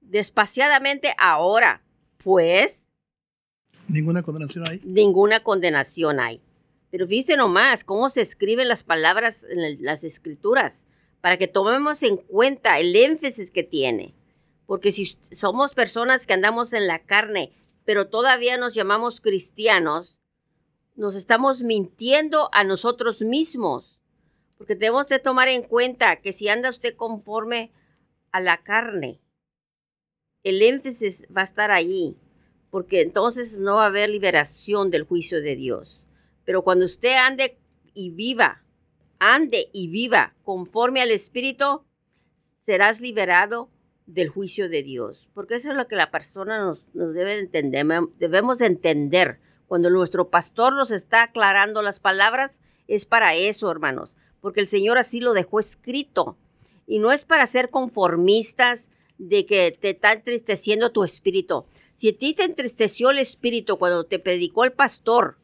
Despaciadamente 0.00 1.14
ahora. 1.18 1.82
Pues. 2.18 2.90
Ninguna 3.88 4.22
condenación 4.22 4.68
hay. 4.68 4.80
Ninguna 4.84 5.42
condenación 5.42 6.20
hay. 6.20 6.42
Pero 6.90 7.08
fíjense 7.08 7.36
nomás 7.36 7.82
cómo 7.82 8.10
se 8.10 8.20
escriben 8.20 8.68
las 8.68 8.84
palabras 8.84 9.44
en 9.48 9.82
las 9.82 10.04
escrituras 10.04 10.84
para 11.20 11.38
que 11.38 11.48
tomemos 11.48 12.02
en 12.02 12.18
cuenta 12.18 12.78
el 12.78 12.94
énfasis 12.94 13.50
que 13.50 13.62
tiene. 13.62 14.14
Porque 14.66 14.92
si 14.92 15.06
somos 15.06 15.74
personas 15.74 16.26
que 16.26 16.34
andamos 16.34 16.72
en 16.72 16.86
la 16.86 17.04
carne, 17.04 17.52
pero 17.84 18.08
todavía 18.08 18.56
nos 18.56 18.74
llamamos 18.74 19.20
cristianos, 19.20 20.22
nos 20.96 21.14
estamos 21.14 21.62
mintiendo 21.62 22.48
a 22.52 22.64
nosotros 22.64 23.20
mismos. 23.20 24.00
Porque 24.56 24.74
debemos 24.74 25.08
de 25.08 25.18
tomar 25.18 25.48
en 25.48 25.62
cuenta 25.62 26.16
que 26.16 26.32
si 26.32 26.48
anda 26.48 26.70
usted 26.70 26.96
conforme 26.96 27.72
a 28.32 28.40
la 28.40 28.62
carne, 28.62 29.20
el 30.44 30.62
énfasis 30.62 31.26
va 31.34 31.42
a 31.42 31.44
estar 31.44 31.70
allí, 31.70 32.16
porque 32.70 33.00
entonces 33.00 33.58
no 33.58 33.76
va 33.76 33.84
a 33.84 33.86
haber 33.88 34.10
liberación 34.10 34.90
del 34.90 35.04
juicio 35.04 35.40
de 35.40 35.56
Dios. 35.56 36.04
Pero 36.44 36.62
cuando 36.62 36.84
usted 36.84 37.16
ande 37.16 37.58
y 37.94 38.10
viva, 38.10 38.64
ande 39.18 39.70
y 39.72 39.88
viva 39.88 40.34
conforme 40.44 41.00
al 41.00 41.10
Espíritu, 41.10 41.84
serás 42.64 43.00
liberado 43.00 43.70
del 44.06 44.28
juicio 44.28 44.68
de 44.68 44.82
Dios, 44.82 45.28
porque 45.34 45.54
eso 45.54 45.70
es 45.70 45.76
lo 45.76 45.88
que 45.88 45.96
la 45.96 46.10
persona 46.10 46.58
nos, 46.58 46.86
debe 46.92 47.38
entender, 47.38 47.86
debemos 48.18 48.60
entender. 48.60 49.38
Cuando 49.66 49.88
nuestro 49.88 50.28
pastor 50.28 50.74
nos 50.74 50.90
está 50.90 51.22
aclarando 51.22 51.80
las 51.82 51.98
palabras, 51.98 52.60
es 52.86 53.06
para 53.06 53.34
eso, 53.34 53.70
hermanos, 53.70 54.14
porque 54.40 54.60
el 54.60 54.68
Señor 54.68 54.98
así 54.98 55.20
lo 55.20 55.32
dejó 55.32 55.58
escrito. 55.58 56.36
Y 56.86 56.98
no 56.98 57.12
es 57.12 57.24
para 57.24 57.46
ser 57.46 57.70
conformistas 57.70 58.90
de 59.16 59.46
que 59.46 59.72
te 59.72 59.90
está 59.90 60.12
entristeciendo 60.12 60.92
tu 60.92 61.02
espíritu. 61.02 61.64
Si 61.94 62.10
a 62.10 62.18
ti 62.18 62.34
te 62.34 62.44
entristeció 62.44 63.10
el 63.10 63.18
espíritu 63.18 63.78
cuando 63.78 64.04
te 64.04 64.18
predicó 64.18 64.64
el 64.64 64.72
pastor, 64.72 65.38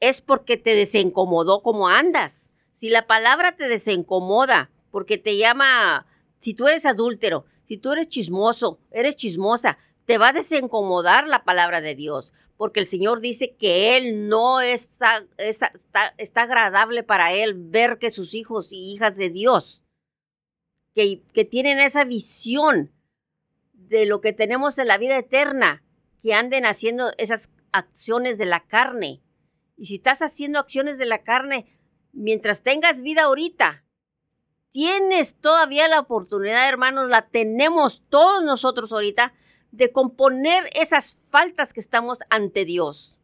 es 0.00 0.22
porque 0.22 0.56
te 0.56 0.74
desencomodó 0.74 1.62
como 1.62 1.88
andas. 1.88 2.54
Si 2.72 2.88
la 2.88 3.06
palabra 3.06 3.56
te 3.56 3.68
desencomoda 3.68 4.70
porque 4.90 5.18
te 5.18 5.36
llama, 5.36 6.06
si 6.38 6.54
tú 6.54 6.66
eres 6.66 6.86
adúltero, 6.86 7.44
si 7.70 7.78
tú 7.78 7.92
eres 7.92 8.08
chismoso, 8.08 8.80
eres 8.90 9.14
chismosa, 9.14 9.78
te 10.04 10.18
va 10.18 10.30
a 10.30 10.32
desincomodar 10.32 11.28
la 11.28 11.44
palabra 11.44 11.80
de 11.80 11.94
Dios, 11.94 12.32
porque 12.56 12.80
el 12.80 12.88
Señor 12.88 13.20
dice 13.20 13.54
que 13.54 13.96
Él 13.96 14.26
no 14.26 14.60
está, 14.60 15.24
está, 15.38 16.42
agradable 16.42 17.04
para 17.04 17.32
Él 17.32 17.54
ver 17.54 17.98
que 17.98 18.10
sus 18.10 18.34
hijos 18.34 18.72
y 18.72 18.92
hijas 18.92 19.16
de 19.16 19.30
Dios, 19.30 19.84
que, 20.96 21.22
que 21.32 21.44
tienen 21.44 21.78
esa 21.78 22.02
visión 22.02 22.92
de 23.72 24.04
lo 24.04 24.20
que 24.20 24.32
tenemos 24.32 24.76
en 24.78 24.88
la 24.88 24.98
vida 24.98 25.16
eterna, 25.16 25.84
que 26.20 26.34
anden 26.34 26.66
haciendo 26.66 27.12
esas 27.18 27.50
acciones 27.70 28.36
de 28.36 28.46
la 28.46 28.66
carne. 28.66 29.22
Y 29.76 29.86
si 29.86 29.94
estás 29.94 30.22
haciendo 30.22 30.58
acciones 30.58 30.98
de 30.98 31.06
la 31.06 31.22
carne, 31.22 31.78
mientras 32.10 32.64
tengas 32.64 33.02
vida 33.02 33.22
ahorita, 33.22 33.84
tienes 34.70 35.36
todavía 35.36 35.88
la 35.88 36.00
oportunidad, 36.00 36.68
hermanos, 36.68 37.08
la 37.08 37.28
tenemos 37.28 38.02
todos 38.08 38.44
nosotros 38.44 38.92
ahorita, 38.92 39.32
de 39.72 39.92
componer 39.92 40.68
esas 40.74 41.16
faltas 41.30 41.72
que 41.72 41.80
estamos 41.80 42.18
ante 42.30 42.64
Dios. 42.64 43.16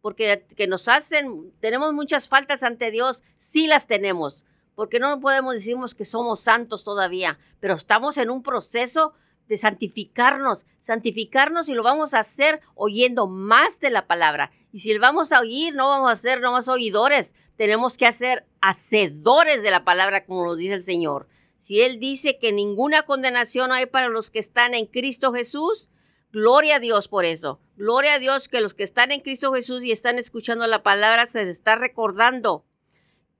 Porque 0.00 0.46
que 0.56 0.66
nos 0.66 0.88
hacen, 0.88 1.52
tenemos 1.60 1.94
muchas 1.94 2.28
faltas 2.28 2.62
ante 2.62 2.90
Dios, 2.90 3.22
sí 3.36 3.66
las 3.66 3.86
tenemos. 3.86 4.44
Porque 4.74 4.98
no 4.98 5.20
podemos 5.20 5.54
decirnos 5.54 5.94
que 5.94 6.04
somos 6.04 6.40
santos 6.40 6.84
todavía, 6.84 7.38
pero 7.60 7.74
estamos 7.74 8.18
en 8.18 8.28
un 8.28 8.42
proceso 8.42 9.14
de 9.48 9.56
santificarnos, 9.56 10.66
santificarnos 10.78 11.68
y 11.68 11.74
lo 11.74 11.82
vamos 11.82 12.14
a 12.14 12.20
hacer 12.20 12.60
oyendo 12.74 13.26
más 13.26 13.80
de 13.80 13.90
la 13.90 14.06
palabra. 14.06 14.50
Y 14.72 14.80
si 14.80 14.92
lo 14.94 15.00
vamos 15.00 15.32
a 15.32 15.40
oír, 15.40 15.74
no 15.74 15.88
vamos 15.88 16.10
a 16.10 16.16
ser 16.16 16.40
nomás 16.40 16.68
oidores, 16.68 17.34
tenemos 17.56 17.96
que 17.96 18.06
hacer 18.06 18.46
hacedores 18.60 19.62
de 19.62 19.70
la 19.70 19.84
palabra, 19.84 20.24
como 20.24 20.44
nos 20.44 20.58
dice 20.58 20.74
el 20.74 20.82
Señor. 20.82 21.28
Si 21.58 21.80
Él 21.80 21.98
dice 21.98 22.38
que 22.38 22.52
ninguna 22.52 23.04
condenación 23.04 23.72
hay 23.72 23.86
para 23.86 24.08
los 24.08 24.30
que 24.30 24.38
están 24.38 24.74
en 24.74 24.86
Cristo 24.86 25.32
Jesús, 25.32 25.88
gloria 26.32 26.76
a 26.76 26.80
Dios 26.80 27.08
por 27.08 27.24
eso. 27.24 27.60
Gloria 27.76 28.14
a 28.14 28.18
Dios 28.18 28.48
que 28.48 28.60
los 28.60 28.74
que 28.74 28.84
están 28.84 29.12
en 29.12 29.20
Cristo 29.20 29.52
Jesús 29.52 29.82
y 29.82 29.90
están 29.90 30.18
escuchando 30.18 30.66
la 30.66 30.82
palabra 30.82 31.26
se 31.26 31.48
está 31.48 31.76
recordando. 31.76 32.64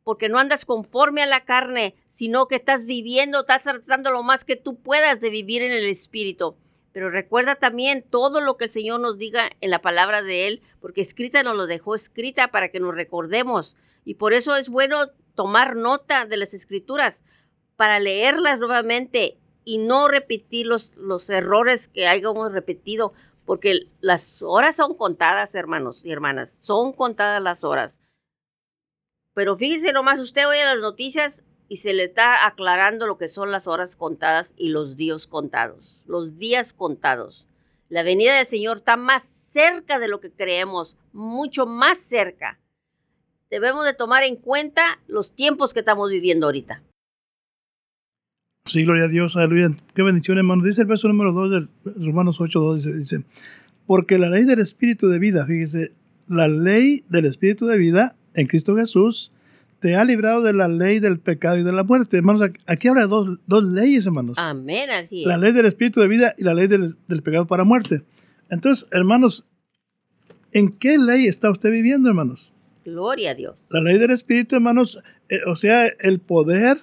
Porque 0.04 0.28
no 0.28 0.38
andas 0.38 0.64
conforme 0.64 1.22
a 1.22 1.26
la 1.26 1.44
carne, 1.44 1.96
sino 2.08 2.46
que 2.46 2.56
estás 2.56 2.84
viviendo, 2.84 3.40
estás 3.40 3.62
tratando 3.62 4.10
lo 4.12 4.22
más 4.22 4.44
que 4.44 4.56
tú 4.56 4.76
puedas 4.76 5.20
de 5.20 5.30
vivir 5.30 5.62
en 5.62 5.72
el 5.72 5.86
Espíritu. 5.86 6.56
Pero 6.92 7.10
recuerda 7.10 7.56
también 7.56 8.04
todo 8.08 8.40
lo 8.40 8.56
que 8.56 8.66
el 8.66 8.70
Señor 8.70 9.00
nos 9.00 9.18
diga 9.18 9.50
en 9.60 9.70
la 9.70 9.82
palabra 9.82 10.22
de 10.22 10.46
Él, 10.46 10.62
porque 10.80 11.00
escrita 11.00 11.42
nos 11.42 11.56
lo 11.56 11.66
dejó 11.66 11.96
escrita 11.96 12.48
para 12.48 12.68
que 12.68 12.78
nos 12.78 12.94
recordemos. 12.94 13.76
Y 14.04 14.14
por 14.14 14.32
eso 14.32 14.54
es 14.54 14.68
bueno 14.68 15.08
tomar 15.34 15.74
nota 15.74 16.26
de 16.26 16.36
las 16.36 16.54
escrituras 16.54 17.22
para 17.76 17.98
leerlas 17.98 18.60
nuevamente 18.60 19.38
y 19.64 19.78
no 19.78 20.08
repetir 20.08 20.66
los, 20.66 20.94
los 20.96 21.28
errores 21.30 21.88
que 21.88 22.06
hayamos 22.06 22.52
repetido, 22.52 23.12
porque 23.44 23.88
las 24.00 24.42
horas 24.42 24.76
son 24.76 24.94
contadas, 24.94 25.54
hermanos 25.54 26.00
y 26.04 26.12
hermanas, 26.12 26.52
son 26.52 26.92
contadas 26.92 27.42
las 27.42 27.64
horas. 27.64 27.98
Pero 29.34 29.56
fíjese 29.56 29.92
nomás, 29.92 30.20
usted 30.20 30.48
oye 30.48 30.64
las 30.64 30.80
noticias 30.80 31.44
y 31.68 31.78
se 31.78 31.92
le 31.92 32.04
está 32.04 32.46
aclarando 32.46 33.06
lo 33.06 33.18
que 33.18 33.28
son 33.28 33.50
las 33.50 33.66
horas 33.66 33.96
contadas 33.96 34.54
y 34.56 34.68
los 34.70 34.96
días 34.96 35.26
contados, 35.26 36.00
los 36.06 36.36
días 36.36 36.72
contados. 36.72 37.46
La 37.88 38.02
venida 38.02 38.36
del 38.36 38.46
Señor 38.46 38.78
está 38.78 38.96
más 38.96 39.22
cerca 39.24 39.98
de 39.98 40.08
lo 40.08 40.20
que 40.20 40.32
creemos, 40.32 40.96
mucho 41.12 41.66
más 41.66 41.98
cerca 41.98 42.60
debemos 43.54 43.84
de 43.84 43.94
tomar 43.94 44.24
en 44.24 44.34
cuenta 44.34 44.82
los 45.06 45.36
tiempos 45.36 45.72
que 45.72 45.78
estamos 45.78 46.10
viviendo 46.10 46.46
ahorita. 46.46 46.82
Sí, 48.64 48.84
gloria 48.84 49.04
a 49.04 49.08
Dios, 49.08 49.36
aleluya. 49.36 49.70
Qué 49.94 50.02
bendición, 50.02 50.38
hermano. 50.38 50.64
Dice 50.64 50.80
el 50.80 50.88
verso 50.88 51.06
número 51.06 51.32
2 51.32 51.50
de 51.84 52.06
Romanos 52.06 52.40
8, 52.40 52.58
2, 52.58 52.96
dice, 52.96 53.24
porque 53.86 54.18
la 54.18 54.28
ley 54.28 54.44
del 54.44 54.58
Espíritu 54.58 55.08
de 55.08 55.20
vida, 55.20 55.46
fíjese, 55.46 55.92
la 56.26 56.48
ley 56.48 57.04
del 57.08 57.26
Espíritu 57.26 57.66
de 57.66 57.78
vida 57.78 58.16
en 58.34 58.46
Cristo 58.46 58.76
Jesús 58.76 59.32
te 59.84 59.96
ha 59.96 60.04
librado 60.06 60.42
de 60.42 60.54
la 60.54 60.66
ley 60.66 60.98
del 60.98 61.20
pecado 61.20 61.58
y 61.58 61.62
de 61.62 61.72
la 61.72 61.84
muerte. 61.84 62.16
Hermanos, 62.16 62.50
aquí 62.66 62.88
habla 62.88 63.02
de 63.02 63.08
dos, 63.08 63.38
dos 63.46 63.64
leyes, 63.64 64.06
hermanos. 64.06 64.38
Amén, 64.38 64.88
así 64.90 65.20
es. 65.20 65.26
La 65.26 65.36
ley 65.36 65.52
del 65.52 65.66
Espíritu 65.66 66.00
de 66.00 66.08
vida 66.08 66.34
y 66.38 66.44
la 66.44 66.54
ley 66.54 66.68
del, 66.68 66.96
del 67.06 67.22
pecado 67.22 67.46
para 67.46 67.64
muerte. 67.64 68.02
Entonces, 68.48 68.86
hermanos, 68.92 69.44
¿en 70.52 70.70
qué 70.70 70.96
ley 70.96 71.26
está 71.26 71.50
usted 71.50 71.70
viviendo, 71.70 72.08
hermanos? 72.08 72.50
Gloria 72.84 73.32
a 73.32 73.34
Dios. 73.34 73.58
La 73.68 73.82
ley 73.82 73.98
del 73.98 74.10
Espíritu, 74.10 74.56
hermanos, 74.56 75.00
eh, 75.28 75.40
o 75.46 75.56
sea, 75.56 75.86
el 75.86 76.20
poder 76.20 76.78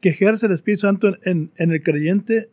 que 0.00 0.10
ejerce 0.10 0.46
el 0.46 0.52
Espíritu 0.52 0.82
Santo 0.82 1.16
en, 1.22 1.50
el 1.56 1.82
creyente 1.82 2.50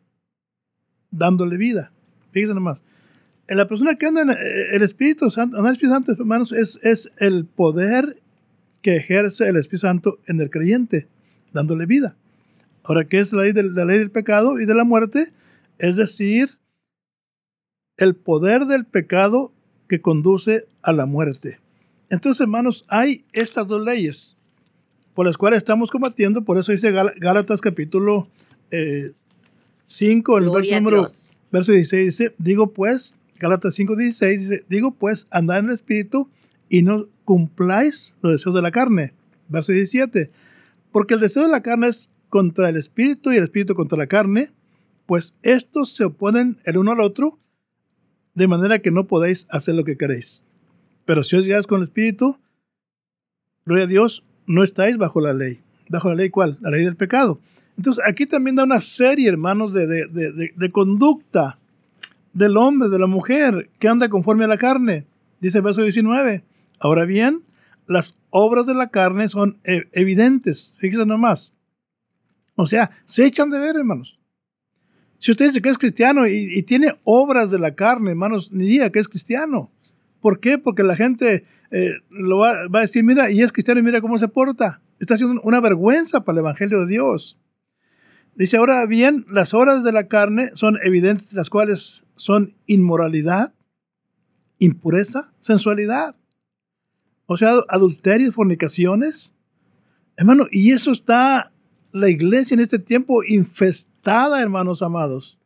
dándole 1.09 1.57
vida. 1.57 1.91
Fíjense 2.31 2.53
nomás. 2.53 2.83
En 3.47 3.57
la 3.57 3.67
persona 3.67 3.95
que 3.95 4.05
anda 4.05 4.21
en 4.21 4.29
eh, 4.31 4.35
el 4.71 4.81
Espíritu 4.81 5.29
Santo, 5.29 5.59
el 5.59 5.71
Espíritu 5.73 5.93
Santo, 5.93 6.11
hermanos, 6.13 6.53
es, 6.53 6.79
es 6.83 7.11
el 7.17 7.45
poder 7.45 8.20
que 8.81 8.95
ejerce 8.95 9.47
el 9.47 9.57
Espíritu 9.57 9.87
Santo 9.87 10.19
en 10.27 10.39
el 10.39 10.49
creyente, 10.49 11.07
dándole 11.53 11.85
vida. 11.85 12.15
Ahora, 12.83 13.05
¿qué 13.05 13.19
es 13.19 13.31
la 13.33 13.43
ley, 13.43 13.53
la 13.53 13.85
ley 13.85 13.99
del 13.99 14.11
pecado 14.11 14.59
y 14.59 14.65
de 14.65 14.73
la 14.73 14.83
muerte? 14.83 15.31
Es 15.77 15.95
decir, 15.95 16.57
el 17.97 18.15
poder 18.15 18.65
del 18.65 18.85
pecado 18.85 19.53
que 19.87 20.01
conduce 20.01 20.65
a 20.81 20.91
la 20.91 21.05
muerte. 21.05 21.59
Entonces, 22.09 22.41
hermanos, 22.41 22.85
hay 22.87 23.25
estas 23.33 23.67
dos 23.67 23.85
leyes 23.85 24.35
por 25.13 25.25
las 25.25 25.37
cuales 25.37 25.57
estamos 25.57 25.91
combatiendo. 25.91 26.43
Por 26.43 26.57
eso 26.57 26.71
dice 26.71 26.91
Gálatas 26.91 27.61
capítulo 27.61 28.27
5, 28.69 28.71
eh, 28.71 30.41
el 30.41 30.49
verso 30.49 30.75
número 30.75 31.11
verso 31.51 31.71
16 31.71 32.05
dice, 32.05 32.33
digo 32.37 32.71
pues, 32.71 33.15
Gálatas 33.39 33.75
5, 33.75 33.95
16 33.95 34.49
dice, 34.49 34.65
digo 34.69 34.91
pues, 34.91 35.27
andad 35.29 35.59
en 35.59 35.65
el 35.65 35.71
Espíritu 35.71 36.29
y 36.71 36.83
no 36.83 37.09
cumpláis 37.25 38.15
los 38.21 38.31
deseos 38.31 38.55
de 38.55 38.61
la 38.61 38.71
carne. 38.71 39.13
Verso 39.49 39.73
17, 39.73 40.31
porque 40.93 41.15
el 41.15 41.19
deseo 41.19 41.43
de 41.43 41.49
la 41.49 41.61
carne 41.61 41.89
es 41.89 42.09
contra 42.29 42.69
el 42.69 42.77
Espíritu 42.77 43.33
y 43.33 43.35
el 43.35 43.43
Espíritu 43.43 43.75
contra 43.75 43.97
la 43.97 44.07
carne, 44.07 44.51
pues 45.05 45.35
estos 45.43 45.91
se 45.91 46.05
oponen 46.05 46.59
el 46.63 46.77
uno 46.77 46.93
al 46.93 47.01
otro, 47.01 47.37
de 48.35 48.47
manera 48.47 48.79
que 48.79 48.89
no 48.89 49.05
podéis 49.05 49.47
hacer 49.49 49.75
lo 49.75 49.83
que 49.83 49.97
queréis. 49.97 50.45
Pero 51.03 51.25
si 51.25 51.35
os 51.35 51.43
guiáis 51.43 51.67
con 51.67 51.79
el 51.79 51.83
Espíritu, 51.83 52.39
gloria 53.65 53.83
a 53.83 53.87
Dios, 53.87 54.23
no 54.47 54.63
estáis 54.63 54.97
bajo 54.97 55.19
la 55.19 55.33
ley. 55.33 55.59
¿Bajo 55.89 56.07
la 56.07 56.15
ley 56.15 56.29
cuál? 56.29 56.57
La 56.61 56.69
ley 56.69 56.85
del 56.85 56.95
pecado. 56.95 57.41
Entonces 57.75 58.01
aquí 58.07 58.25
también 58.25 58.55
da 58.55 58.63
una 58.63 58.79
serie, 58.79 59.27
hermanos, 59.27 59.73
de, 59.73 59.87
de, 59.87 60.71
conducta 60.71 61.59
del 62.31 62.55
hombre, 62.55 62.87
de 62.87 62.99
la 62.99 63.07
mujer, 63.07 63.69
que 63.77 63.89
anda 63.89 64.07
conforme 64.07 64.45
a 64.45 64.47
la 64.47 64.57
carne. 64.57 65.05
Dice 65.41 65.57
el 65.57 65.65
verso 65.65 65.81
19. 65.81 66.45
Ahora 66.81 67.05
bien, 67.05 67.43
las 67.85 68.15
obras 68.31 68.65
de 68.65 68.73
la 68.73 68.89
carne 68.89 69.27
son 69.27 69.59
eh, 69.63 69.83
evidentes. 69.93 70.75
Fíjense 70.79 71.05
nomás. 71.05 71.55
O 72.55 72.65
sea, 72.65 72.89
se 73.05 73.23
echan 73.23 73.51
de 73.51 73.59
ver, 73.59 73.75
hermanos. 73.75 74.19
Si 75.19 75.29
usted 75.29 75.45
dice 75.45 75.61
que 75.61 75.69
es 75.69 75.77
cristiano 75.77 76.25
y, 76.27 76.63
tiene 76.63 76.99
obras 77.03 77.51
de 77.51 77.59
la 77.59 77.75
carne, 77.75 78.09
hermanos, 78.09 78.51
ni 78.51 78.65
diga 78.65 78.89
que 78.89 78.97
es 78.97 79.07
cristiano. 79.07 79.71
¿Por 80.19 80.39
qué? 80.39 80.57
Porque 80.57 80.81
la 80.81 80.95
gente 80.95 81.45
eh, 81.69 81.93
lo 82.09 82.39
va, 82.39 82.53
a 82.73 82.81
decir, 82.81 83.03
mira, 83.03 83.29
y 83.29 83.43
es 83.43 83.51
cristiano 83.51 83.79
y 83.79 83.83
mira 83.83 84.01
cómo 84.01 84.17
se 84.17 84.27
porta. 84.27 84.81
Está 84.99 85.13
haciendo 85.13 85.39
una 85.43 85.59
vergüenza 85.59 86.25
para 86.25 86.39
el 86.39 86.45
Evangelio 86.45 86.79
de 86.81 86.87
Dios. 86.87 87.37
Dice, 88.35 88.57
ahora 88.57 88.83
bien, 88.87 89.27
las 89.29 89.53
obras 89.53 89.83
de 89.83 89.91
la 89.91 90.07
carne 90.07 90.49
son 90.55 90.79
evidentes, 90.83 91.33
las 91.33 91.51
cuales 91.51 92.05
son 92.15 92.55
inmoralidad, 92.65 93.53
impureza, 94.57 95.31
sensualidad. 95.39 96.15
O 97.31 97.37
sea, 97.37 97.53
adulterios, 97.69 98.35
fornicaciones. 98.35 99.33
Hermano, 100.17 100.47
y 100.51 100.73
eso 100.73 100.91
está 100.91 101.53
la 101.93 102.09
iglesia 102.09 102.55
en 102.55 102.59
este 102.59 102.77
tiempo 102.77 103.23
infestada, 103.23 104.41
hermanos 104.41 104.81
amados. 104.81 105.39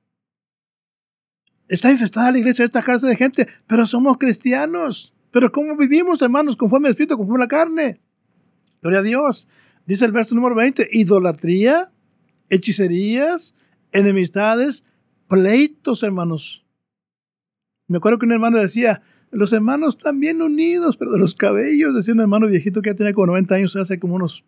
Está 1.67 1.91
infestada 1.91 2.31
la 2.31 2.39
iglesia, 2.39 2.65
esta 2.65 2.81
casa 2.81 3.05
de 3.05 3.15
gente, 3.15 3.47
pero 3.67 3.85
somos 3.85 4.17
cristianos. 4.17 5.13
Pero 5.29 5.51
¿cómo 5.51 5.77
vivimos, 5.77 6.23
hermanos? 6.23 6.55
Conforme 6.55 6.87
al 6.87 6.93
Espíritu, 6.93 7.17
conforme 7.17 7.43
la 7.43 7.47
carne. 7.47 8.01
Gloria 8.81 9.01
a 9.01 9.03
Dios. 9.03 9.47
Dice 9.85 10.05
el 10.05 10.11
verso 10.11 10.33
número 10.33 10.55
20, 10.55 10.89
idolatría, 10.91 11.91
hechicerías, 12.49 13.53
enemistades, 13.91 14.85
pleitos, 15.27 16.01
hermanos. 16.01 16.65
Me 17.87 17.97
acuerdo 17.97 18.17
que 18.17 18.25
un 18.25 18.31
hermano 18.31 18.57
decía, 18.57 19.03
los 19.35 19.53
hermanos 19.53 19.97
están 19.97 20.19
bien 20.19 20.41
unidos, 20.41 20.97
pero 20.97 21.11
de 21.11 21.19
los 21.19 21.35
cabellos, 21.35 21.93
decía 21.93 22.13
un 22.13 22.21
hermano 22.21 22.47
viejito 22.47 22.81
que 22.81 22.89
ya 22.91 22.95
tenía 22.95 23.13
como 23.13 23.27
90 23.27 23.55
años, 23.55 23.75
hace 23.75 23.99
como 23.99 24.15
unos 24.15 24.43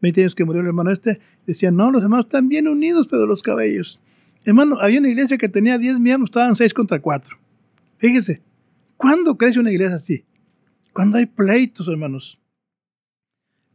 20 0.00 0.22
años 0.22 0.34
que 0.34 0.44
murió 0.44 0.62
el 0.62 0.66
hermano 0.68 0.90
este, 0.90 1.20
decía, 1.46 1.70
no, 1.70 1.90
los 1.90 2.02
hermanos 2.02 2.26
están 2.26 2.48
bien 2.48 2.66
unidos, 2.66 3.08
pero 3.08 3.26
los 3.26 3.42
cabellos. 3.42 4.00
Hermano, 4.44 4.78
había 4.80 5.00
una 5.00 5.08
iglesia 5.08 5.36
que 5.38 5.48
tenía 5.48 5.76
10 5.78 6.00
miembros, 6.00 6.30
estaban 6.30 6.54
6 6.54 6.72
contra 6.72 7.00
4. 7.00 7.36
Fíjese, 7.98 8.42
¿cuándo 8.96 9.36
crece 9.36 9.60
una 9.60 9.70
iglesia 9.70 9.96
así? 9.96 10.24
Cuando 10.92 11.18
hay 11.18 11.26
pleitos, 11.26 11.88
hermanos. 11.88 12.40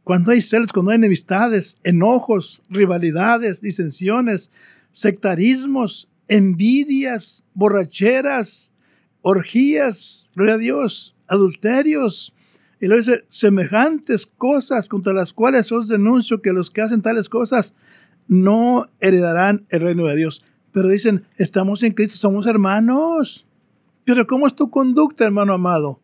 Cuando 0.02 0.32
hay 0.32 0.40
celos, 0.40 0.72
cuando 0.72 0.90
hay 0.90 0.96
enemistades, 0.96 1.78
enojos, 1.84 2.62
rivalidades, 2.68 3.60
disensiones, 3.60 4.50
sectarismos, 4.90 6.08
envidias, 6.26 7.44
borracheras, 7.54 8.71
orgías, 9.22 10.30
gloria 10.34 10.54
a 10.54 10.58
Dios, 10.58 11.16
adulterios, 11.26 12.34
y 12.80 12.88
luego 12.88 13.00
dice, 13.00 13.24
semejantes 13.28 14.26
cosas 14.26 14.88
contra 14.88 15.12
las 15.12 15.32
cuales 15.32 15.70
os 15.70 15.86
denuncio 15.86 16.42
que 16.42 16.52
los 16.52 16.70
que 16.70 16.82
hacen 16.82 17.00
tales 17.00 17.28
cosas 17.28 17.74
no 18.26 18.88
heredarán 18.98 19.66
el 19.68 19.82
reino 19.82 20.06
de 20.06 20.16
Dios. 20.16 20.44
Pero 20.72 20.88
dicen, 20.88 21.24
estamos 21.36 21.84
en 21.84 21.92
Cristo, 21.92 22.16
somos 22.16 22.46
hermanos. 22.46 23.46
Pero 24.04 24.26
¿cómo 24.26 24.48
es 24.48 24.56
tu 24.56 24.68
conducta, 24.68 25.24
hermano 25.24 25.52
amado? 25.52 26.00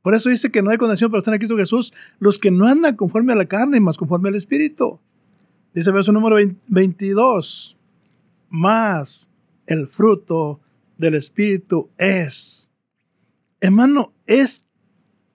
Por 0.00 0.14
eso 0.14 0.30
dice 0.30 0.50
que 0.50 0.62
no 0.62 0.70
hay 0.70 0.78
condenación 0.78 1.10
para 1.10 1.18
estar 1.18 1.34
en 1.34 1.38
Cristo 1.38 1.58
Jesús, 1.58 1.92
los 2.18 2.38
que 2.38 2.50
no 2.50 2.66
andan 2.66 2.96
conforme 2.96 3.34
a 3.34 3.36
la 3.36 3.44
carne, 3.44 3.78
más 3.78 3.98
conforme 3.98 4.30
al 4.30 4.36
Espíritu. 4.36 5.00
Dice 5.74 5.90
el 5.90 5.94
verso 5.94 6.12
número 6.12 6.36
22, 6.68 7.78
más 8.48 9.30
el 9.66 9.86
fruto 9.86 10.60
del 10.98 11.14
Espíritu 11.14 11.90
es. 11.96 12.70
Hermano, 13.60 14.12
es 14.26 14.64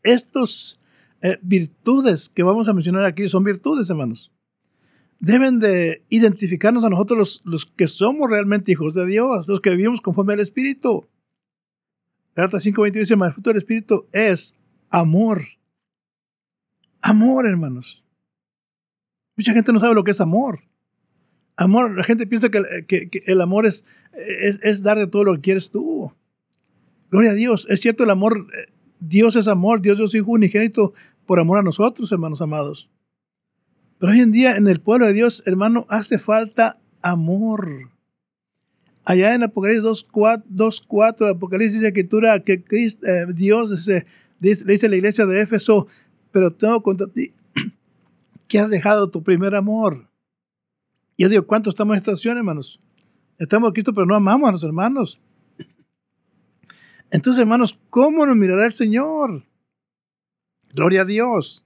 estos 0.03 0.79
eh, 1.21 1.39
virtudes 1.41 2.29
que 2.29 2.43
vamos 2.43 2.67
a 2.67 2.73
mencionar 2.73 3.05
aquí 3.05 3.27
son 3.27 3.43
virtudes, 3.43 3.89
hermanos. 3.89 4.31
Deben 5.19 5.59
de 5.59 6.05
identificarnos 6.09 6.83
a 6.83 6.89
nosotros 6.89 7.17
los, 7.17 7.41
los 7.45 7.65
que 7.65 7.87
somos 7.87 8.29
realmente 8.29 8.73
hijos 8.73 8.93
de 8.93 9.05
Dios, 9.05 9.47
los 9.47 9.61
que 9.61 9.71
vivimos 9.71 10.01
conforme 10.01 10.33
al 10.33 10.41
Espíritu. 10.41 11.07
Gálatas 12.35 12.65
5.20 12.65 12.91
dice, 12.91 13.13
el 13.13 13.33
fruto 13.33 13.49
del 13.49 13.57
Espíritu 13.57 14.07
es 14.11 14.55
amor. 14.89 15.45
Amor, 17.01 17.47
hermanos. 17.47 18.05
Mucha 19.37 19.53
gente 19.53 19.71
no 19.71 19.79
sabe 19.79 19.95
lo 19.95 20.03
que 20.03 20.11
es 20.11 20.21
amor. 20.21 20.59
Amor, 21.55 21.95
la 21.95 22.03
gente 22.03 22.25
piensa 22.27 22.49
que, 22.49 23.23
el 23.25 23.41
amor 23.41 23.65
es, 23.65 23.85
es, 24.13 24.59
es 24.63 24.83
dar 24.83 24.97
de 24.97 25.07
todo 25.07 25.23
lo 25.23 25.35
que 25.35 25.41
quieres 25.41 25.69
tú. 25.69 26.13
Gloria 27.11 27.31
a 27.31 27.35
Dios. 27.35 27.67
Es 27.69 27.81
cierto, 27.81 28.03
el 28.03 28.09
amor 28.09 28.47
eh, 28.57 28.71
Dios 28.99 29.35
es 29.35 29.47
amor, 29.47 29.81
Dios 29.81 29.99
es 29.99 30.15
Hijo 30.15 30.31
unigénito 30.31 30.93
por 31.25 31.39
amor 31.39 31.59
a 31.59 31.63
nosotros, 31.63 32.11
hermanos 32.11 32.41
amados. 32.41 32.89
Pero 33.99 34.11
hoy 34.11 34.21
en 34.21 34.31
día 34.31 34.57
en 34.57 34.67
el 34.67 34.79
pueblo 34.79 35.05
de 35.05 35.13
Dios, 35.13 35.43
hermano, 35.45 35.85
hace 35.89 36.17
falta 36.17 36.79
amor. 37.01 37.91
Allá 39.05 39.35
en 39.35 39.43
Apocalipsis 39.43 39.83
2.4, 39.83 41.35
Apocalipsis 41.35 41.81
dice 41.81 41.87
escritura 41.87 42.39
que 42.39 42.63
eh, 42.71 43.25
Dios 43.33 43.69
dice, 43.69 44.05
le 44.39 44.73
dice 44.73 44.85
a 44.85 44.89
la 44.89 44.95
iglesia 44.95 45.25
de 45.25 45.41
Éfeso, 45.41 45.87
pero 46.31 46.51
tengo 46.51 46.81
contra 46.81 47.07
ti 47.07 47.33
que 48.47 48.59
has 48.59 48.69
dejado 48.69 49.09
tu 49.09 49.21
primer 49.21 49.55
amor. 49.55 50.09
Yo 51.17 51.29
digo, 51.29 51.45
¿cuánto 51.45 51.69
estamos 51.69 51.93
en 51.93 51.99
esta 51.99 52.11
situación, 52.11 52.37
hermanos? 52.37 52.81
Estamos 53.37 53.67
en 53.67 53.73
Cristo, 53.73 53.93
pero 53.93 54.05
no 54.05 54.15
amamos 54.15 54.49
a 54.49 54.51
los 54.53 54.63
hermanos. 54.63 55.21
Entonces, 57.11 57.41
hermanos, 57.41 57.79
¿cómo 57.89 58.25
nos 58.25 58.35
mirará 58.35 58.65
el 58.65 58.73
Señor? 58.73 59.45
Gloria 60.73 61.01
a 61.01 61.05
Dios. 61.05 61.65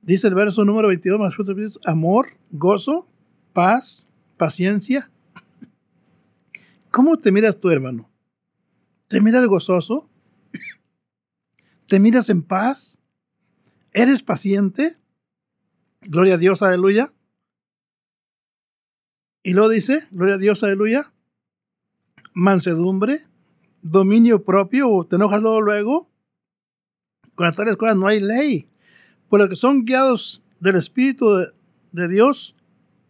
Dice 0.00 0.28
el 0.28 0.34
verso 0.34 0.64
número 0.64 0.88
22, 0.88 1.18
más 1.18 1.78
amor, 1.84 2.38
gozo, 2.50 3.08
paz, 3.52 4.10
paciencia. 4.36 5.10
¿Cómo 6.90 7.18
te 7.18 7.32
miras 7.32 7.60
tú, 7.60 7.68
hermano? 7.70 8.10
¿Te 9.08 9.20
miras 9.20 9.46
gozoso? 9.46 10.08
¿Te 11.88 12.00
miras 12.00 12.30
en 12.30 12.42
paz? 12.42 13.00
¿Eres 13.92 14.22
paciente? 14.22 14.96
Gloria 16.02 16.34
a 16.34 16.38
Dios, 16.38 16.62
aleluya. 16.62 17.12
Y 19.46 19.52
lo 19.52 19.68
dice, 19.68 20.08
gloria 20.10 20.34
a 20.34 20.38
Dios, 20.38 20.64
aleluya. 20.64 21.12
Mansedumbre, 22.34 23.28
dominio 23.80 24.44
propio 24.44 24.90
o 24.90 25.06
te 25.06 25.14
enojas 25.14 25.40
luego, 25.40 25.60
luego. 25.60 26.10
Con 27.36 27.46
las 27.46 27.54
tales 27.54 27.76
cosas 27.76 27.94
no 27.94 28.08
hay 28.08 28.18
ley. 28.18 28.68
Por 29.28 29.38
lo 29.38 29.48
que 29.48 29.54
son 29.54 29.84
guiados 29.84 30.42
del 30.58 30.74
Espíritu 30.74 31.26
de, 31.92 32.08
Dios, 32.08 32.56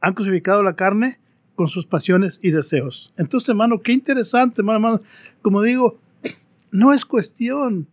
han 0.02 0.12
crucificado 0.12 0.62
la 0.62 0.76
carne 0.76 1.18
con 1.54 1.68
sus 1.68 1.86
pasiones 1.86 2.38
y 2.42 2.50
deseos. 2.50 3.14
Entonces, 3.16 3.48
hermano, 3.48 3.80
qué 3.80 3.92
interesante, 3.92 4.60
hermano, 4.60 4.76
hermano. 4.76 5.02
Como 5.40 5.62
digo, 5.62 5.98
no 6.70 6.92
es 6.92 7.06
cuestión 7.06 7.88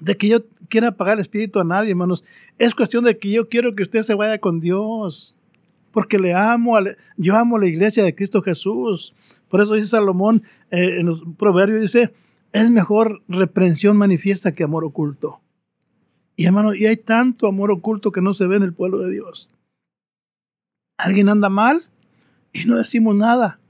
de 0.00 0.16
que 0.16 0.26
yo 0.26 0.44
quiera 0.68 0.96
pagar 0.96 1.18
el 1.18 1.20
espíritu 1.20 1.60
a 1.60 1.64
nadie, 1.64 1.90
hermanos. 1.90 2.24
Es 2.58 2.74
cuestión 2.74 3.04
de 3.04 3.16
que 3.16 3.30
yo 3.30 3.48
quiero 3.48 3.76
que 3.76 3.84
usted 3.84 4.02
se 4.02 4.16
vaya 4.16 4.40
con 4.40 4.58
Dios 4.58 5.38
porque 5.92 6.18
le 6.18 6.34
amo, 6.34 6.76
yo 7.16 7.36
amo 7.36 7.58
la 7.58 7.66
iglesia 7.66 8.02
de 8.02 8.14
Cristo 8.14 8.42
Jesús. 8.42 9.14
Por 9.48 9.60
eso 9.60 9.74
dice 9.74 9.88
Salomón 9.88 10.42
eh, 10.70 10.98
en 11.00 11.06
los 11.06 11.22
proverbios, 11.38 11.82
dice, 11.82 12.12
es 12.52 12.70
mejor 12.70 13.22
reprensión 13.28 13.96
manifiesta 13.96 14.52
que 14.52 14.64
amor 14.64 14.84
oculto. 14.84 15.40
Y 16.34 16.46
hermano, 16.46 16.74
y 16.74 16.86
hay 16.86 16.96
tanto 16.96 17.46
amor 17.46 17.70
oculto 17.70 18.10
que 18.10 18.22
no 18.22 18.32
se 18.32 18.46
ve 18.46 18.56
en 18.56 18.62
el 18.62 18.72
pueblo 18.72 18.98
de 18.98 19.10
Dios. 19.10 19.50
Alguien 20.96 21.28
anda 21.28 21.48
mal 21.48 21.82
y 22.52 22.64
no 22.64 22.76
decimos 22.76 23.14
nada. 23.14 23.60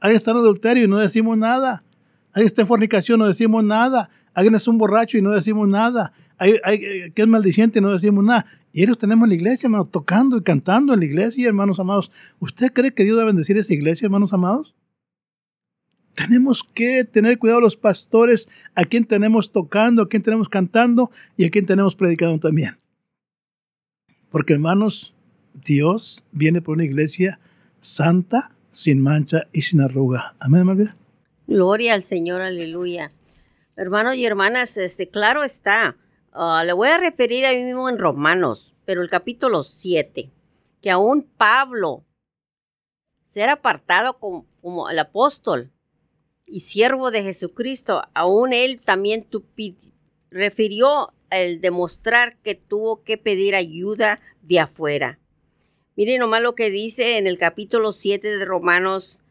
Ahí 0.00 0.14
está 0.14 0.32
en 0.32 0.38
adulterio 0.38 0.84
y 0.84 0.88
no 0.88 0.98
decimos 0.98 1.38
nada. 1.38 1.84
Alguien 2.32 2.46
está 2.46 2.62
en 2.62 2.68
fornicación, 2.68 3.18
no 3.18 3.26
decimos 3.26 3.64
nada. 3.64 4.10
Alguien 4.34 4.54
es 4.54 4.66
un 4.68 4.78
borracho 4.78 5.16
y 5.16 5.22
no 5.22 5.30
decimos 5.30 5.68
nada. 5.68 6.12
Hay, 6.38 6.56
hay, 6.64 7.10
que 7.12 7.22
es 7.22 7.28
maldiciente 7.28 7.78
y 7.78 7.82
no 7.82 7.90
decimos 7.90 8.24
nada. 8.24 8.46
Y 8.72 8.82
ellos 8.82 8.96
tenemos 8.96 9.26
en 9.26 9.30
la 9.30 9.34
iglesia, 9.34 9.66
hermano, 9.66 9.84
tocando 9.84 10.38
y 10.38 10.42
cantando 10.42 10.94
en 10.94 11.00
la 11.00 11.04
iglesia, 11.04 11.46
hermanos 11.46 11.78
amados. 11.78 12.10
¿Usted 12.40 12.72
cree 12.72 12.94
que 12.94 13.04
Dios 13.04 13.18
va 13.18 13.22
a 13.22 13.26
bendecir 13.26 13.56
esa 13.58 13.74
iglesia, 13.74 14.06
hermanos 14.06 14.32
amados? 14.32 14.74
Tenemos 16.14 16.62
que 16.62 17.04
tener 17.04 17.38
cuidado 17.38 17.60
los 17.60 17.76
pastores, 17.76 18.48
a 18.74 18.84
quien 18.84 19.04
tenemos 19.04 19.52
tocando, 19.52 20.02
a 20.02 20.08
quien 20.08 20.22
tenemos 20.22 20.48
cantando 20.48 21.10
y 21.36 21.44
a 21.44 21.50
quien 21.50 21.66
tenemos 21.66 21.96
predicando 21.96 22.38
también. 22.38 22.78
Porque 24.30 24.54
hermanos, 24.54 25.14
Dios 25.64 26.24
viene 26.32 26.62
por 26.62 26.74
una 26.74 26.84
iglesia 26.84 27.40
santa, 27.80 28.52
sin 28.70 29.02
mancha 29.02 29.48
y 29.52 29.62
sin 29.62 29.82
arruga. 29.82 30.34
Amén, 30.40 30.60
hermana. 30.60 30.96
Gloria 31.46 31.92
al 31.92 32.04
Señor, 32.04 32.40
aleluya. 32.40 33.12
Hermanos 33.76 34.16
y 34.16 34.24
hermanas, 34.24 34.76
este, 34.78 35.08
claro 35.08 35.44
está, 35.44 35.96
ah, 36.32 36.62
le 36.64 36.72
voy 36.72 36.88
a 36.88 36.98
referir 36.98 37.46
a 37.46 37.52
mí 37.52 37.62
mismo 37.62 37.88
en 37.88 37.98
Romanos, 37.98 38.74
pero 38.84 39.02
el 39.02 39.10
capítulo 39.10 39.62
7, 39.62 40.30
que 40.80 40.90
aún 40.90 41.22
Pablo 41.22 42.04
ser 43.24 43.48
apartado 43.48 44.18
como, 44.18 44.46
como 44.60 44.90
el 44.90 44.98
apóstol 44.98 45.72
y 46.46 46.60
siervo 46.60 47.10
de 47.10 47.22
Jesucristo, 47.22 48.02
aún 48.14 48.52
él 48.52 48.80
también 48.84 49.26
refirió 50.30 51.14
el 51.30 51.60
demostrar 51.60 52.38
que 52.42 52.54
tuvo 52.54 53.02
que 53.04 53.16
pedir 53.16 53.54
ayuda 53.54 54.20
de 54.42 54.60
afuera. 54.60 55.18
Miren 55.96 56.20
nomás 56.20 56.42
lo 56.42 56.54
que 56.54 56.70
dice 56.70 57.18
en 57.18 57.26
el 57.26 57.38
capítulo 57.38 57.92
7 57.92 58.36
de 58.36 58.44
Romanos, 58.44 59.22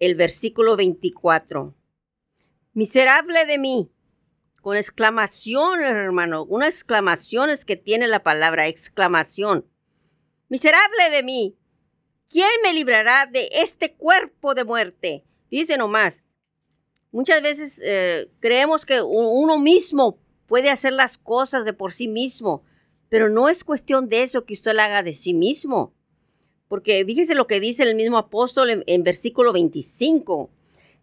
el 0.00 0.14
versículo 0.14 0.76
24. 0.76 1.74
Miserable 2.72 3.44
de 3.46 3.58
mí, 3.58 3.90
con 4.64 4.78
exclamaciones, 4.78 5.90
hermano, 5.90 6.46
unas 6.46 6.70
exclamaciones 6.70 7.66
que 7.66 7.76
tiene 7.76 8.08
la 8.08 8.22
palabra 8.22 8.66
exclamación. 8.66 9.66
Miserable 10.48 11.10
de 11.10 11.22
mí, 11.22 11.58
¿quién 12.30 12.48
me 12.62 12.72
librará 12.72 13.26
de 13.26 13.46
este 13.52 13.92
cuerpo 13.92 14.54
de 14.54 14.64
muerte? 14.64 15.26
Dice 15.50 15.76
nomás. 15.76 16.30
Muchas 17.12 17.42
veces 17.42 17.78
eh, 17.84 18.30
creemos 18.40 18.86
que 18.86 19.02
uno 19.02 19.58
mismo 19.58 20.18
puede 20.46 20.70
hacer 20.70 20.94
las 20.94 21.18
cosas 21.18 21.66
de 21.66 21.74
por 21.74 21.92
sí 21.92 22.08
mismo, 22.08 22.64
pero 23.10 23.28
no 23.28 23.50
es 23.50 23.64
cuestión 23.64 24.08
de 24.08 24.22
eso 24.22 24.46
que 24.46 24.54
usted 24.54 24.72
la 24.72 24.86
haga 24.86 25.02
de 25.02 25.12
sí 25.12 25.34
mismo. 25.34 25.92
Porque 26.68 27.04
fíjese 27.04 27.34
lo 27.34 27.46
que 27.46 27.60
dice 27.60 27.82
el 27.82 27.96
mismo 27.96 28.16
apóstol 28.16 28.82
en, 28.86 29.02
versículo 29.04 29.52
25. 29.52 30.50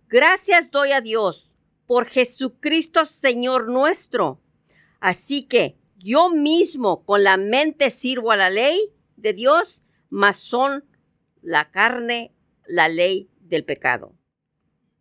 Gracias 0.09 0.71
doy 0.71 0.93
a 0.93 1.01
Dios 1.01 1.50
por 1.91 2.05
Jesucristo 2.05 3.03
Señor 3.03 3.67
nuestro. 3.67 4.39
Así 5.01 5.43
que 5.43 5.77
yo 5.97 6.29
mismo 6.29 7.03
con 7.03 7.25
la 7.25 7.35
mente 7.35 7.89
sirvo 7.89 8.31
a 8.31 8.37
la 8.37 8.49
ley 8.49 8.93
de 9.17 9.33
Dios, 9.33 9.81
mas 10.09 10.37
son 10.37 10.85
la 11.41 11.69
carne 11.69 12.33
la 12.65 12.87
ley 12.87 13.29
del 13.41 13.65
pecado. 13.65 14.13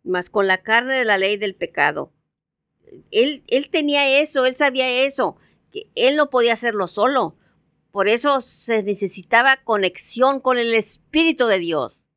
Mas 0.03 0.29
con 0.29 0.47
la 0.47 0.63
carne 0.63 0.95
de 0.97 1.05
la 1.05 1.17
ley 1.17 1.37
del 1.37 1.55
pecado. 1.55 2.11
Él, 3.09 3.45
él 3.47 3.69
tenía 3.69 4.19
eso, 4.19 4.45
él 4.45 4.57
sabía 4.57 5.05
eso, 5.05 5.37
que 5.71 5.89
él 5.95 6.17
no 6.17 6.29
podía 6.29 6.51
hacerlo 6.51 6.87
solo. 6.87 7.37
Por 7.91 8.09
eso 8.09 8.41
se 8.41 8.83
necesitaba 8.83 9.63
conexión 9.63 10.41
con 10.41 10.57
el 10.57 10.73
Espíritu 10.73 11.47
de 11.47 11.59
Dios. 11.59 12.09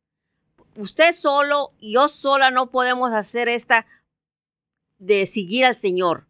Usted 0.74 1.14
solo 1.14 1.74
yo 1.80 2.08
sola 2.08 2.50
no 2.50 2.72
podemos 2.72 3.12
hacer 3.12 3.48
esta 3.48 3.86
de 4.98 5.26
seguir 5.26 5.64
al 5.64 5.76
Señor. 5.76 6.28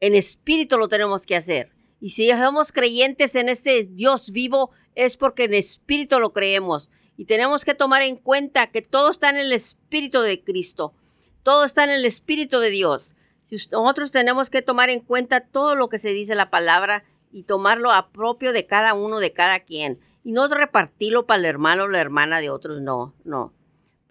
En 0.00 0.14
espíritu 0.14 0.76
lo 0.76 0.88
tenemos 0.88 1.26
que 1.26 1.36
hacer. 1.36 1.72
Y 2.00 2.10
si 2.10 2.28
somos 2.30 2.72
creyentes 2.72 3.34
en 3.34 3.48
ese 3.48 3.88
Dios 3.90 4.30
vivo, 4.30 4.70
es 4.94 5.16
porque 5.16 5.44
en 5.44 5.54
espíritu 5.54 6.18
lo 6.18 6.32
creemos. 6.32 6.90
Y 7.16 7.24
tenemos 7.24 7.64
que 7.64 7.74
tomar 7.74 8.02
en 8.02 8.16
cuenta 8.16 8.70
que 8.70 8.82
todo 8.82 9.10
está 9.10 9.30
en 9.30 9.36
el 9.36 9.52
espíritu 9.52 10.20
de 10.20 10.42
Cristo. 10.42 10.94
Todo 11.42 11.64
está 11.64 11.84
en 11.84 11.90
el 11.90 12.04
espíritu 12.04 12.58
de 12.58 12.70
Dios. 12.70 13.14
Nosotros 13.50 14.10
tenemos 14.10 14.50
que 14.50 14.62
tomar 14.62 14.90
en 14.90 15.00
cuenta 15.00 15.40
todo 15.40 15.74
lo 15.74 15.88
que 15.88 15.98
se 15.98 16.12
dice 16.12 16.34
la 16.34 16.50
palabra 16.50 17.04
y 17.30 17.44
tomarlo 17.44 17.90
a 17.92 18.10
propio 18.10 18.52
de 18.52 18.66
cada 18.66 18.94
uno, 18.94 19.18
de 19.18 19.32
cada 19.32 19.60
quien. 19.60 20.00
Y 20.24 20.32
no 20.32 20.48
repartirlo 20.48 21.26
para 21.26 21.38
el 21.38 21.44
hermano 21.44 21.84
o 21.84 21.88
la 21.88 22.00
hermana 22.00 22.40
de 22.40 22.50
otros, 22.50 22.80
no, 22.80 23.14
no. 23.24 23.52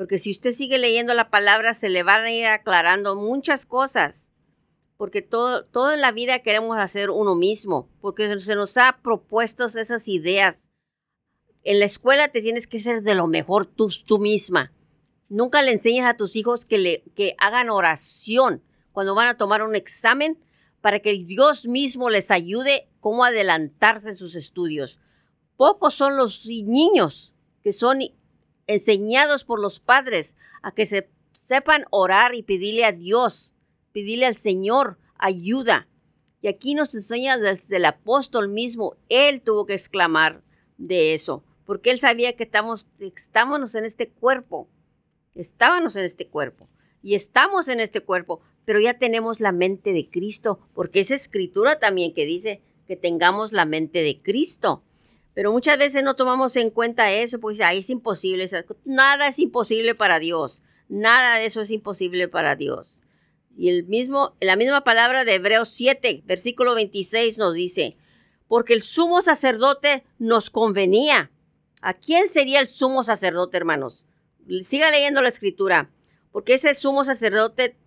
Porque 0.03 0.19
si 0.19 0.31
usted 0.31 0.51
sigue 0.51 0.79
leyendo 0.79 1.13
la 1.13 1.29
palabra, 1.29 1.73
se 1.73 1.87
le 1.87 2.03
van 2.03 2.25
a 2.25 2.29
ir 2.29 2.45
aclarando 2.45 3.15
muchas 3.15 3.65
cosas. 3.65 4.33
Porque 4.97 5.21
todo, 5.21 5.63
todo 5.63 5.93
en 5.93 6.01
la 6.01 6.11
vida 6.11 6.39
queremos 6.39 6.77
hacer 6.77 7.09
uno 7.09 7.35
mismo. 7.35 7.89
Porque 8.01 8.37
se 8.41 8.55
nos 8.55 8.75
ha 8.75 8.99
propuesto 9.01 9.63
esas 9.63 10.09
ideas. 10.09 10.71
En 11.63 11.79
la 11.79 11.85
escuela 11.85 12.27
te 12.27 12.41
tienes 12.41 12.67
que 12.67 12.79
ser 12.79 13.01
de 13.01 13.15
lo 13.15 13.27
mejor 13.27 13.65
tú, 13.65 13.89
tú 14.05 14.19
misma. 14.19 14.73
Nunca 15.29 15.61
le 15.61 15.71
enseñas 15.71 16.05
a 16.05 16.17
tus 16.17 16.35
hijos 16.35 16.65
que, 16.65 16.79
le, 16.79 17.05
que 17.15 17.37
hagan 17.39 17.69
oración 17.69 18.61
cuando 18.91 19.15
van 19.15 19.29
a 19.29 19.37
tomar 19.37 19.63
un 19.63 19.73
examen 19.73 20.37
para 20.81 20.99
que 20.99 21.13
Dios 21.13 21.65
mismo 21.65 22.09
les 22.09 22.29
ayude 22.29 22.89
cómo 22.99 23.23
adelantarse 23.23 24.09
en 24.09 24.17
sus 24.17 24.35
estudios. 24.35 24.99
Pocos 25.55 25.93
son 25.93 26.17
los 26.17 26.45
niños 26.45 27.33
que 27.61 27.71
son 27.71 28.01
enseñados 28.67 29.45
por 29.45 29.59
los 29.59 29.79
padres 29.79 30.35
a 30.61 30.71
que 30.71 30.85
se 30.85 31.09
sepan 31.31 31.85
orar 31.89 32.35
y 32.35 32.43
pedirle 32.43 32.85
a 32.85 32.91
Dios, 32.91 33.51
pedirle 33.91 34.25
al 34.25 34.35
Señor 34.35 34.97
ayuda. 35.17 35.87
Y 36.41 36.47
aquí 36.47 36.75
nos 36.75 36.93
enseña 36.93 37.37
desde 37.37 37.77
el 37.77 37.85
apóstol 37.85 38.49
mismo, 38.49 38.97
él 39.09 39.41
tuvo 39.41 39.65
que 39.65 39.73
exclamar 39.73 40.43
de 40.77 41.13
eso, 41.13 41.43
porque 41.65 41.91
él 41.91 41.99
sabía 41.99 42.35
que 42.35 42.43
estamos, 42.43 42.89
estábamos 42.99 43.75
en 43.75 43.85
este 43.85 44.09
cuerpo, 44.09 44.67
estábamos 45.35 45.95
en 45.95 46.03
este 46.03 46.27
cuerpo, 46.27 46.67
y 47.01 47.15
estamos 47.15 47.67
en 47.67 47.79
este 47.79 48.01
cuerpo, 48.01 48.41
pero 48.65 48.79
ya 48.79 48.97
tenemos 48.97 49.39
la 49.39 49.51
mente 49.51 49.93
de 49.93 50.09
Cristo, 50.09 50.59
porque 50.73 51.01
esa 51.01 51.15
escritura 51.15 51.79
también 51.79 52.13
que 52.13 52.25
dice 52.25 52.61
que 52.87 52.95
tengamos 52.95 53.51
la 53.51 53.65
mente 53.65 54.01
de 54.01 54.21
Cristo. 54.21 54.83
Pero 55.33 55.51
muchas 55.51 55.77
veces 55.77 56.03
no 56.03 56.15
tomamos 56.15 56.55
en 56.55 56.69
cuenta 56.69 57.11
eso, 57.11 57.39
porque 57.39 57.63
ahí 57.63 57.79
es 57.79 57.89
imposible. 57.89 58.49
Nada 58.85 59.27
es 59.27 59.39
imposible 59.39 59.95
para 59.95 60.19
Dios. 60.19 60.61
Nada 60.89 61.37
de 61.37 61.45
eso 61.45 61.61
es 61.61 61.71
imposible 61.71 62.27
para 62.27 62.55
Dios. 62.55 62.87
Y 63.57 63.69
el 63.69 63.85
mismo, 63.85 64.35
la 64.39 64.55
misma 64.55 64.83
palabra 64.83 65.25
de 65.25 65.35
Hebreos 65.35 65.69
7, 65.69 66.23
versículo 66.25 66.75
26 66.75 67.37
nos 67.37 67.53
dice, 67.53 67.97
porque 68.47 68.73
el 68.73 68.81
sumo 68.83 69.21
sacerdote 69.21 70.03
nos 70.19 70.49
convenía. 70.49 71.31
¿A 71.81 71.93
quién 71.93 72.29
sería 72.29 72.59
el 72.59 72.67
sumo 72.67 73.03
sacerdote, 73.03 73.57
hermanos? 73.57 74.05
Siga 74.63 74.91
leyendo 74.91 75.21
la 75.21 75.29
escritura, 75.29 75.91
porque 76.31 76.55
ese 76.55 76.73
sumo 76.75 77.03
sacerdote 77.03 77.77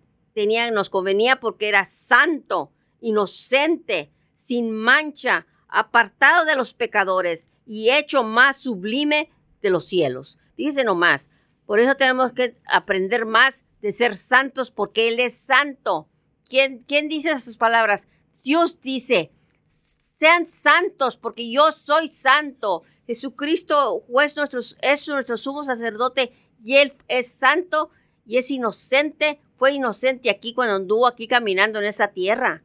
nos 0.71 0.89
convenía 0.89 1.39
porque 1.39 1.67
era 1.67 1.85
santo, 1.85 2.71
inocente, 3.01 4.11
sin 4.35 4.71
mancha, 4.71 5.47
apartado 5.67 6.45
de 6.45 6.55
los 6.55 6.73
pecadores 6.73 7.49
y 7.65 7.89
hecho 7.89 8.23
más 8.23 8.57
sublime 8.57 9.29
de 9.61 9.69
los 9.69 9.85
cielos. 9.85 10.37
Fíjense 10.55 10.83
nomás, 10.83 11.29
por 11.65 11.79
eso 11.79 11.95
tenemos 11.95 12.31
que 12.33 12.53
aprender 12.65 13.25
más 13.25 13.65
de 13.81 13.91
ser 13.91 14.15
santos 14.15 14.71
porque 14.71 15.07
Él 15.07 15.19
es 15.19 15.35
santo. 15.37 16.07
¿Quién, 16.49 16.83
quién 16.87 17.09
dice 17.09 17.31
esas 17.31 17.57
palabras? 17.57 18.07
Dios 18.43 18.79
dice, 18.79 19.31
sean 19.65 20.45
santos 20.45 21.17
porque 21.17 21.51
yo 21.51 21.71
soy 21.71 22.07
santo. 22.07 22.83
Jesucristo 23.05 24.03
nuestro, 24.07 24.45
es 24.81 25.07
nuestro 25.07 25.37
sumo 25.37 25.63
sacerdote 25.63 26.31
y 26.63 26.77
Él 26.77 26.93
es 27.07 27.27
santo 27.27 27.91
y 28.25 28.37
es 28.37 28.49
inocente 28.51 29.39
fue 29.57 29.71
inocente 29.71 30.29
aquí 30.29 30.53
cuando 30.53 30.75
anduvo 30.75 31.07
aquí 31.07 31.27
caminando 31.27 31.79
en 31.79 31.85
esta 31.85 32.09
tierra. 32.09 32.63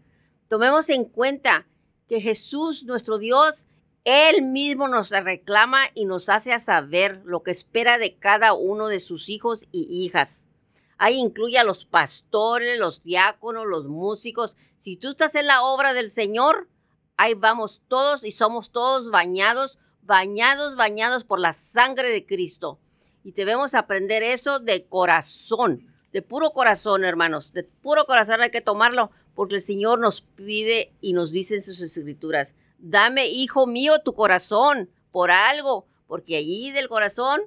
Tomemos 0.49 0.91
en 0.91 1.07
cuenta 1.07 1.67
que 2.12 2.20
Jesús, 2.20 2.85
nuestro 2.85 3.16
Dios, 3.16 3.66
Él 4.05 4.42
mismo 4.42 4.87
nos 4.87 5.09
reclama 5.09 5.81
y 5.94 6.05
nos 6.05 6.29
hace 6.29 6.61
saber 6.61 7.22
lo 7.25 7.42
que 7.42 7.53
espera 7.53 7.96
de 7.96 8.18
cada 8.18 8.53
uno 8.53 8.88
de 8.88 9.01
sus 9.01 9.31
hijos 9.31 9.62
y 9.72 10.05
hijas. 10.05 10.51
Ahí 10.98 11.16
incluye 11.16 11.57
a 11.57 11.64
los 11.64 11.87
pastores, 11.87 12.79
los 12.79 13.03
diáconos, 13.03 13.64
los 13.66 13.87
músicos. 13.87 14.59
Si 14.79 14.98
tú 14.98 15.12
estás 15.12 15.35
en 15.37 15.46
la 15.46 15.62
obra 15.62 15.94
del 15.94 16.11
Señor, 16.11 16.68
ahí 17.16 17.33
vamos 17.33 17.81
todos 17.88 18.25
y 18.25 18.33
somos 18.33 18.72
todos 18.72 19.11
bañados, 19.11 19.79
bañados, 20.03 20.77
bañados 20.77 21.25
por 21.25 21.40
la 21.40 21.55
sangre 21.55 22.11
de 22.11 22.27
Cristo. 22.27 22.79
Y 23.25 23.33
debemos 23.33 23.72
aprender 23.72 24.22
eso 24.22 24.61
de 24.61 24.85
corazón 24.85 25.90
de 26.12 26.20
puro 26.20 26.51
corazón, 26.51 27.05
hermanos, 27.05 27.53
de 27.53 27.64
puro 27.64 28.05
corazón 28.05 28.42
hay 28.42 28.51
que 28.51 28.61
tomarlo, 28.61 29.11
porque 29.35 29.57
el 29.57 29.62
Señor 29.62 29.99
nos 29.99 30.23
pide 30.23 30.92
y 31.01 31.12
nos 31.12 31.33
dice 31.33 31.57
en 31.57 31.62
sus 31.62 31.81
escrituras, 31.81 32.55
dame, 32.79 33.29
hijo 33.29 33.66
mío, 33.66 34.01
tu 34.05 34.12
corazón 34.12 34.90
por 35.11 35.31
algo, 35.31 35.87
porque 36.07 36.37
allí 36.37 36.71
del 36.71 36.88
corazón 36.88 37.40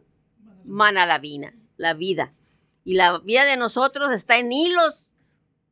mana 0.64 1.06
la 1.06 1.20
vida, 1.20 1.54
la 1.78 1.94
vida. 1.94 2.34
Y 2.84 2.96
la 2.96 3.20
vida 3.20 3.46
de 3.46 3.58
nosotros 3.58 4.12
está 4.12 4.38
en 4.38 4.52
hilos 4.52 5.12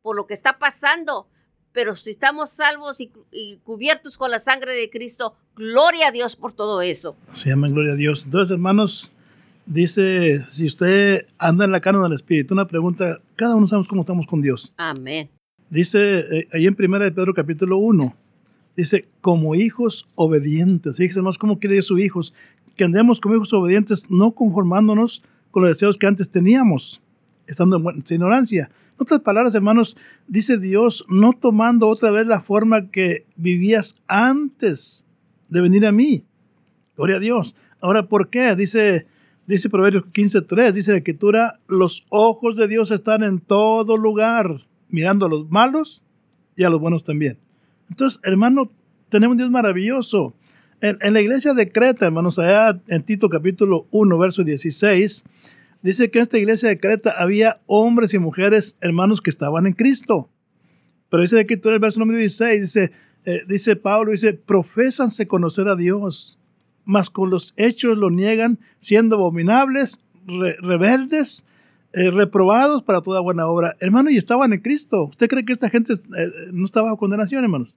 por 0.02 0.16
lo 0.16 0.28
que 0.28 0.34
está 0.34 0.60
pasando, 0.60 1.28
pero 1.72 1.96
si 1.96 2.10
estamos 2.10 2.52
salvos 2.52 3.00
y, 3.00 3.12
y, 3.32 3.58
cubiertos 3.64 4.18
con 4.18 4.30
la 4.30 4.40
sangre 4.40 4.74
de 4.76 4.90
Cristo, 4.90 5.36
gloria 5.56 6.10
a 6.10 6.12
Dios 6.12 6.36
por 6.36 6.54
todo 6.54 6.82
eso. 6.82 7.16
Se 7.34 7.50
llama 7.50 7.70
gloria 7.70 7.94
a 7.94 7.96
Dios. 7.96 8.26
Entonces, 8.26 8.52
hermanos, 8.52 9.12
dice, 9.66 10.44
si 10.44 10.68
usted 10.68 11.26
anda 11.38 11.66
en 11.66 11.72
la 11.72 11.82
carne 11.82 12.02
del 12.04 12.14
Espíritu, 12.14 12.54
una 12.54 12.68
pregunta, 12.68 13.22
cada 13.36 13.56
uno 13.56 13.68
sabemos 13.68 13.88
cómo 13.88 14.02
estamos 14.02 14.28
con 14.28 14.42
Dios. 14.42 14.74
Amén. 14.78 15.30
Dice 15.74 16.20
eh, 16.20 16.48
ahí 16.54 16.68
en 16.68 16.76
Primera 16.76 17.04
de 17.04 17.12
Pedro 17.12 17.34
capítulo 17.34 17.78
1, 17.78 18.16
dice, 18.76 19.08
como 19.22 19.56
hijos 19.56 20.08
obedientes. 20.14 20.98
Fíjense 20.98 21.18
hermanos, 21.18 21.40
¿cómo 21.40 21.58
quiere 21.58 21.82
sus 21.82 22.00
hijos? 22.00 22.36
Que 22.76 22.84
andemos 22.84 23.20
como 23.20 23.34
hijos 23.34 23.52
obedientes, 23.54 24.12
no 24.12 24.36
conformándonos 24.36 25.24
con 25.50 25.64
los 25.64 25.72
deseos 25.72 25.98
que 25.98 26.06
antes 26.06 26.30
teníamos, 26.30 27.02
estando 27.48 27.78
en 27.90 28.04
ignorancia. 28.08 28.70
En 28.92 28.98
otras 29.00 29.22
palabras, 29.22 29.56
hermanos, 29.56 29.98
dice 30.28 30.60
Dios, 30.60 31.06
no 31.10 31.34
tomando 31.34 31.88
otra 31.88 32.12
vez 32.12 32.28
la 32.28 32.40
forma 32.40 32.92
que 32.92 33.26
vivías 33.36 33.96
antes 34.06 35.08
de 35.50 35.62
venir 35.62 35.88
a 35.88 35.92
mí. 35.92 36.24
Gloria 36.96 37.16
a 37.16 37.20
Dios. 37.20 37.56
Ahora, 37.82 38.08
¿por 38.08 38.30
qué? 38.30 38.56
Dice, 38.56 39.08
dice 39.48 39.72
Proverbios 39.72 40.04
15.3, 40.14 40.74
dice 40.74 40.92
la 40.92 40.98
escritura, 40.98 41.60
los 41.68 42.04
ojos 42.10 42.58
de 42.58 42.68
Dios 42.68 42.92
están 42.92 43.24
en 43.24 43.40
todo 43.40 43.98
lugar, 43.98 44.68
mirando 44.94 45.26
a 45.26 45.30
los 45.30 45.50
malos 45.50 46.04
y 46.56 46.64
a 46.64 46.70
los 46.70 46.80
buenos 46.80 47.04
también. 47.04 47.40
Entonces, 47.90 48.20
hermano, 48.24 48.72
tenemos 49.10 49.34
un 49.34 49.38
Dios 49.40 49.50
maravilloso. 49.50 50.36
En, 50.82 51.14
la 51.14 51.20
iglesia 51.20 51.54
de 51.54 51.72
Creta, 51.72 52.06
hermanos, 52.06 52.38
allá 52.38 52.80
en 52.88 53.04
Tito 53.04 53.28
capítulo 53.28 53.88
1, 53.90 54.18
verso 54.20 54.44
16, 54.44 55.24
dice 55.82 56.12
que 56.12 56.20
en 56.20 56.24
esta 56.24 56.38
iglesia 56.38 56.70
de 56.70 56.80
Creta 56.80 57.16
había 57.18 57.60
hombres 57.66 58.14
y 58.14 58.20
mujeres, 58.20 58.78
hermanos, 58.82 59.20
que 59.20 59.32
estaban 59.32 59.66
en 59.66 59.74
Cristo. 59.74 60.30
Pero 61.10 61.24
dice 61.24 61.40
aquí 61.40 61.56
en 61.56 61.74
el 61.74 61.80
verso 61.80 62.00
número 62.00 62.20
16, 62.20 62.62
dice, 62.62 62.92
eh, 63.26 63.42
dice 63.48 63.76
Pablo, 63.76 64.12
dice, 64.12 64.34
profésanse 64.34 65.26
conocer 65.26 65.68
a 65.70 65.76
Dios, 65.76 66.38
mas 66.86 67.10
con 67.10 67.32
los 67.32 67.56
hechos 67.58 67.98
lo 67.98 68.12
niegan, 68.12 68.60
siendo 68.78 69.16
abominables, 69.16 70.00
re, 70.28 70.56
rebeldes, 70.62 71.46
eh, 71.94 72.10
reprobados 72.10 72.82
para 72.82 73.02
toda 73.02 73.22
buena 73.22 73.48
obra. 73.48 73.76
Hermano, 73.80 74.10
y 74.10 74.18
estaban 74.18 74.52
en 74.52 74.62
Cristo. 74.62 75.06
¿Usted 75.06 75.28
cree 75.28 75.46
que 75.46 75.54
esta 75.54 75.70
gente 75.70 75.94
eh, 75.94 76.32
no 76.52 76.66
estaba 76.66 76.86
bajo 76.88 76.98
condenación, 76.98 77.44
hermanos? 77.44 77.76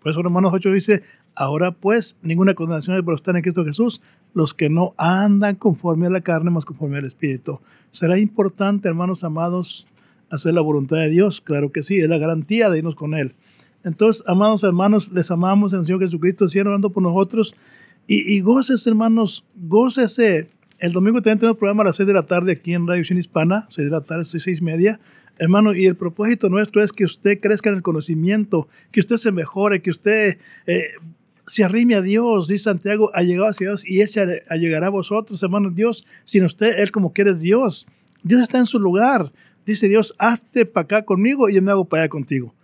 Por 0.00 0.10
eso 0.10 0.22
Romanos 0.22 0.52
8 0.54 0.72
dice, 0.72 1.02
ahora 1.34 1.70
pues 1.70 2.16
ninguna 2.22 2.54
condenación 2.54 2.96
hay 2.96 3.02
por 3.02 3.14
estar 3.14 3.36
en 3.36 3.42
Cristo 3.42 3.64
Jesús, 3.64 4.00
los 4.34 4.54
que 4.54 4.70
no 4.70 4.94
andan 4.96 5.54
conforme 5.56 6.06
a 6.06 6.10
la 6.10 6.22
carne, 6.22 6.50
más 6.50 6.64
conforme 6.64 6.98
al 6.98 7.04
Espíritu. 7.04 7.60
¿Será 7.90 8.18
importante, 8.18 8.88
hermanos 8.88 9.22
amados, 9.22 9.86
hacer 10.30 10.54
la 10.54 10.62
voluntad 10.62 10.96
de 10.96 11.10
Dios? 11.10 11.40
Claro 11.40 11.70
que 11.72 11.82
sí, 11.82 12.00
es 12.00 12.08
la 12.08 12.18
garantía 12.18 12.70
de 12.70 12.78
irnos 12.78 12.94
con 12.94 13.14
Él. 13.14 13.34
Entonces, 13.84 14.24
amados 14.26 14.64
hermanos, 14.64 15.12
les 15.12 15.30
amamos 15.30 15.72
en 15.72 15.80
el 15.80 15.84
Señor 15.84 16.00
Jesucristo, 16.00 16.48
sigan 16.48 16.80
por 16.80 17.02
nosotros 17.02 17.54
y, 18.06 18.34
y 18.34 18.40
goces, 18.40 18.86
hermanos, 18.86 19.44
gócese. 19.54 20.48
El 20.82 20.90
domingo 20.90 21.22
también 21.22 21.38
tenemos 21.38 21.58
programa 21.58 21.84
a 21.84 21.86
las 21.86 21.96
6 21.96 22.08
de 22.08 22.12
la 22.12 22.24
tarde 22.24 22.50
aquí 22.50 22.74
en 22.74 22.88
Radio 22.88 23.04
Cien 23.04 23.16
Hispana, 23.16 23.66
6 23.68 23.86
de 23.86 23.92
la 23.92 24.00
tarde, 24.00 24.24
6, 24.24 24.42
6 24.42 24.58
y 24.58 24.64
media. 24.64 24.98
Hermano, 25.38 25.76
y 25.76 25.86
el 25.86 25.94
propósito 25.94 26.48
nuestro 26.48 26.82
es 26.82 26.92
que 26.92 27.04
usted 27.04 27.38
crezca 27.38 27.70
en 27.70 27.76
el 27.76 27.82
conocimiento, 27.82 28.66
que 28.90 28.98
usted 28.98 29.16
se 29.16 29.30
mejore, 29.30 29.80
que 29.80 29.90
usted 29.90 30.38
eh, 30.66 30.88
se 31.46 31.62
arrime 31.62 31.94
a 31.94 32.00
Dios, 32.00 32.48
dice 32.48 32.64
Santiago, 32.64 33.12
ha 33.14 33.22
llegado 33.22 33.48
hacia 33.48 33.68
Dios 33.68 33.86
y 33.86 34.00
Él 34.00 34.08
se 34.08 34.42
allegará 34.48 34.88
a 34.88 34.90
vosotros, 34.90 35.40
hermano. 35.44 35.70
Dios, 35.70 36.04
sin 36.24 36.44
usted, 36.44 36.80
Él 36.80 36.90
como 36.90 37.12
quiere 37.12 37.30
es 37.30 37.42
Dios. 37.42 37.86
Dios 38.24 38.42
está 38.42 38.58
en 38.58 38.66
su 38.66 38.80
lugar. 38.80 39.32
Dice 39.64 39.86
Dios, 39.86 40.16
hazte 40.18 40.66
para 40.66 40.82
acá 40.82 41.02
conmigo 41.04 41.48
y 41.48 41.54
yo 41.54 41.62
me 41.62 41.70
hago 41.70 41.84
para 41.84 42.02
allá 42.02 42.10
contigo. 42.10 42.56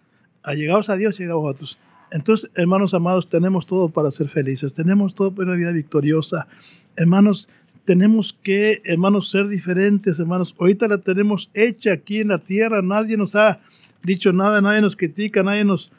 Allegados 0.43 0.91
a 0.91 0.97
Dios 0.97 1.21
y 1.21 1.23
a 1.23 1.35
vosotros. 1.35 1.79
Entonces, 2.11 2.51
hermanos 2.57 2.95
amados, 2.95 3.29
tenemos 3.29 3.67
todo 3.67 3.91
para 3.91 4.11
ser 4.11 4.29
felices, 4.29 4.75
tenemos 4.75 5.15
todo 5.15 5.33
para 5.33 5.51
una 5.51 5.57
vida 5.57 5.71
victoriosa. 5.71 6.49
Hermanos, 6.97 7.49
tenemos 7.89 8.37
que, 8.43 8.83
hermanos, 8.85 9.31
ser 9.31 9.49
diferentes, 9.49 10.19
hermanos. 10.19 10.55
Ahorita 10.59 10.89
la 10.89 10.99
tenemos 10.99 11.49
hecha 11.55 11.95
aquí 11.95 12.19
en 12.19 12.29
la 12.29 12.37
tierra, 12.37 12.83
nadie 12.83 13.17
nos 13.17 13.35
ha 13.35 13.61
dicho 14.03 14.31
nada, 14.31 14.61
nadie 14.61 14.83
nos 14.83 14.95
critica, 14.95 15.43
nadie 15.43 15.65
nos, 15.65 15.91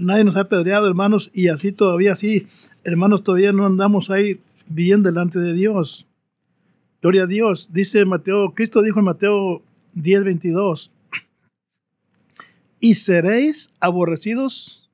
nadie 0.00 0.24
nos 0.24 0.36
ha 0.36 0.40
apedreado, 0.40 0.88
hermanos, 0.88 1.30
y 1.32 1.46
así 1.46 1.70
todavía 1.70 2.14
así, 2.14 2.48
hermanos, 2.82 3.22
todavía 3.22 3.52
no 3.52 3.64
andamos 3.64 4.10
ahí 4.10 4.40
bien 4.66 5.04
delante 5.04 5.38
de 5.38 5.52
Dios. 5.52 6.08
Gloria 7.00 7.22
a 7.22 7.26
Dios. 7.28 7.72
Dice 7.72 8.04
Mateo, 8.04 8.52
Cristo 8.52 8.82
dijo 8.82 8.98
en 8.98 9.04
Mateo 9.04 9.62
10, 9.94 10.24
22, 10.24 10.90
y 12.80 12.96
seréis 12.96 13.70
aborrecidos, 13.78 14.90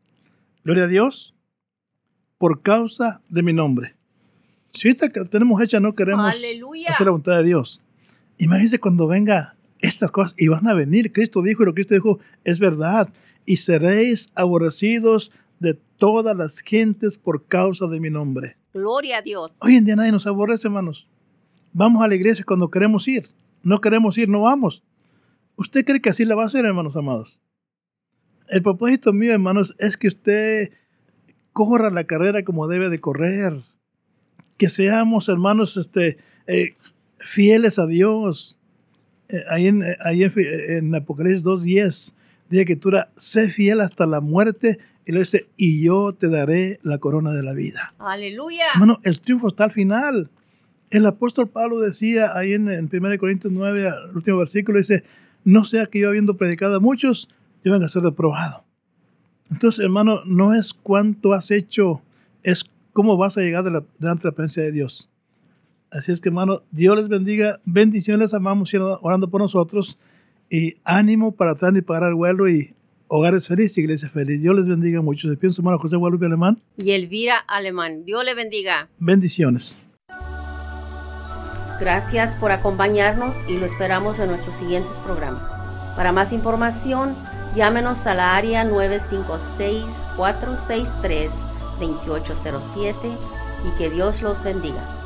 gloria 0.64 0.84
a 0.84 0.88
Dios, 0.88 1.34
por 2.36 2.60
causa 2.60 3.22
de 3.30 3.42
mi 3.42 3.54
nombre. 3.54 3.96
Si 4.72 4.88
ahorita 4.88 5.10
que 5.10 5.24
tenemos 5.26 5.60
hecha 5.60 5.80
no 5.80 5.94
queremos 5.94 6.34
Aleluya. 6.34 6.90
hacer 6.90 7.06
la 7.06 7.12
voluntad 7.12 7.36
de 7.36 7.44
Dios, 7.44 7.82
imagínense 8.38 8.80
cuando 8.80 9.06
venga 9.06 9.56
estas 9.80 10.10
cosas 10.10 10.34
y 10.38 10.48
van 10.48 10.66
a 10.66 10.74
venir. 10.74 11.12
Cristo 11.12 11.42
dijo 11.42 11.62
y 11.62 11.66
lo 11.66 11.72
que 11.72 11.82
Cristo 11.82 11.94
dijo 11.94 12.18
es 12.44 12.58
verdad. 12.58 13.08
Y 13.44 13.58
seréis 13.58 14.30
aborrecidos 14.34 15.32
de 15.58 15.74
todas 15.74 16.36
las 16.36 16.60
gentes 16.60 17.18
por 17.18 17.46
causa 17.46 17.86
de 17.86 18.00
mi 18.00 18.08
nombre. 18.08 18.56
Gloria 18.72 19.18
a 19.18 19.22
Dios. 19.22 19.52
Hoy 19.58 19.76
en 19.76 19.84
día 19.84 19.96
nadie 19.96 20.12
nos 20.12 20.26
aborrece, 20.26 20.68
hermanos. 20.68 21.08
Vamos 21.72 22.02
a 22.02 22.08
la 22.08 22.14
iglesia 22.14 22.44
cuando 22.46 22.70
queremos 22.70 23.06
ir. 23.08 23.28
No 23.62 23.80
queremos 23.80 24.16
ir, 24.16 24.28
no 24.28 24.42
vamos. 24.42 24.82
¿Usted 25.56 25.84
cree 25.84 26.00
que 26.00 26.10
así 26.10 26.24
la 26.24 26.34
va 26.34 26.44
a 26.44 26.46
hacer, 26.46 26.64
hermanos 26.64 26.96
amados? 26.96 27.38
El 28.48 28.62
propósito 28.62 29.12
mío, 29.12 29.32
hermanos, 29.32 29.74
es 29.78 29.96
que 29.96 30.08
usted 30.08 30.72
corra 31.52 31.90
la 31.90 32.04
carrera 32.04 32.44
como 32.44 32.66
debe 32.68 32.88
de 32.88 33.00
correr. 33.00 33.62
Que 34.62 34.68
seamos, 34.68 35.28
hermanos, 35.28 35.76
este, 35.76 36.18
eh, 36.46 36.76
fieles 37.18 37.80
a 37.80 37.86
Dios. 37.88 38.60
Eh, 39.28 39.42
ahí 39.50 39.66
en, 39.66 39.82
eh, 39.82 39.96
ahí 40.04 40.22
en, 40.22 40.32
en 40.36 40.94
Apocalipsis 40.94 41.44
2.10 41.44 42.14
dice 42.48 42.64
que 42.64 42.76
tú 42.76 42.90
eras, 42.90 43.08
sé 43.16 43.48
fiel 43.48 43.80
hasta 43.80 44.06
la 44.06 44.20
muerte. 44.20 44.78
Y 45.04 45.10
le 45.10 45.18
dice, 45.18 45.48
y 45.56 45.82
yo 45.82 46.12
te 46.12 46.28
daré 46.28 46.78
la 46.84 46.98
corona 46.98 47.32
de 47.32 47.42
la 47.42 47.54
vida. 47.54 47.92
Aleluya. 47.98 48.66
Hermano, 48.72 49.00
el 49.02 49.20
triunfo 49.20 49.48
está 49.48 49.64
al 49.64 49.72
final. 49.72 50.30
El 50.90 51.06
apóstol 51.06 51.48
Pablo 51.48 51.80
decía 51.80 52.30
ahí 52.38 52.52
en, 52.52 52.70
en 52.70 52.88
1 52.92 53.18
Corintios 53.18 53.52
9, 53.52 53.88
el 54.10 54.14
último 54.16 54.38
versículo, 54.38 54.78
dice, 54.78 55.02
no 55.42 55.64
sea 55.64 55.86
que 55.86 55.98
yo 55.98 56.08
habiendo 56.08 56.36
predicado 56.36 56.76
a 56.76 56.80
muchos, 56.80 57.28
yo 57.64 57.72
venga 57.72 57.86
a 57.86 57.88
ser 57.88 58.04
reprobado. 58.04 58.64
Entonces, 59.50 59.84
hermano, 59.84 60.22
no 60.24 60.54
es 60.54 60.72
cuánto 60.72 61.32
has 61.32 61.50
hecho, 61.50 62.04
es 62.44 62.62
cómo 62.92 63.16
vas 63.16 63.38
a 63.38 63.40
llegar 63.40 63.64
de 63.64 63.70
la, 63.70 63.84
delante 63.98 64.22
de 64.22 64.28
la 64.28 64.34
presencia 64.34 64.62
de 64.62 64.72
Dios. 64.72 65.08
Así 65.90 66.12
es 66.12 66.20
que, 66.20 66.28
hermano, 66.30 66.62
Dios 66.70 66.96
les 66.96 67.08
bendiga, 67.08 67.60
bendiciones, 67.64 68.20
les 68.20 68.34
amamos, 68.34 68.70
sigan 68.70 68.96
orando 69.02 69.28
por 69.28 69.40
nosotros 69.40 69.98
y 70.48 70.76
ánimo 70.84 71.32
para 71.32 71.52
atrás 71.52 71.72
y 71.76 71.82
pagar 71.82 72.10
el 72.10 72.14
vuelo 72.14 72.48
y 72.48 72.74
hogares 73.08 73.48
felices, 73.48 73.78
iglesia 73.78 74.08
feliz. 74.08 74.40
Dios 74.40 74.56
les 74.56 74.68
bendiga 74.68 75.02
mucho. 75.02 75.28
Se 75.28 75.36
piensa, 75.36 75.60
hermano 75.60 75.78
José 75.78 75.96
Guadalupe 75.96 76.26
Alemán. 76.26 76.62
Y 76.78 76.92
Elvira 76.92 77.36
Alemán. 77.38 78.04
Dios 78.04 78.24
le 78.24 78.34
bendiga. 78.34 78.88
Bendiciones. 78.98 79.84
Gracias 81.78 82.34
por 82.36 82.52
acompañarnos 82.52 83.36
y 83.48 83.56
lo 83.58 83.66
esperamos 83.66 84.18
en 84.18 84.28
nuestros 84.28 84.56
siguientes 84.56 84.92
programas. 85.04 85.42
Para 85.96 86.12
más 86.12 86.32
información, 86.32 87.16
llámenos 87.54 88.06
a 88.06 88.14
la 88.14 88.36
área 88.36 88.64
956-463-2807 91.82 93.16
y 93.66 93.76
que 93.76 93.90
Dios 93.90 94.22
los 94.22 94.42
bendiga. 94.42 95.01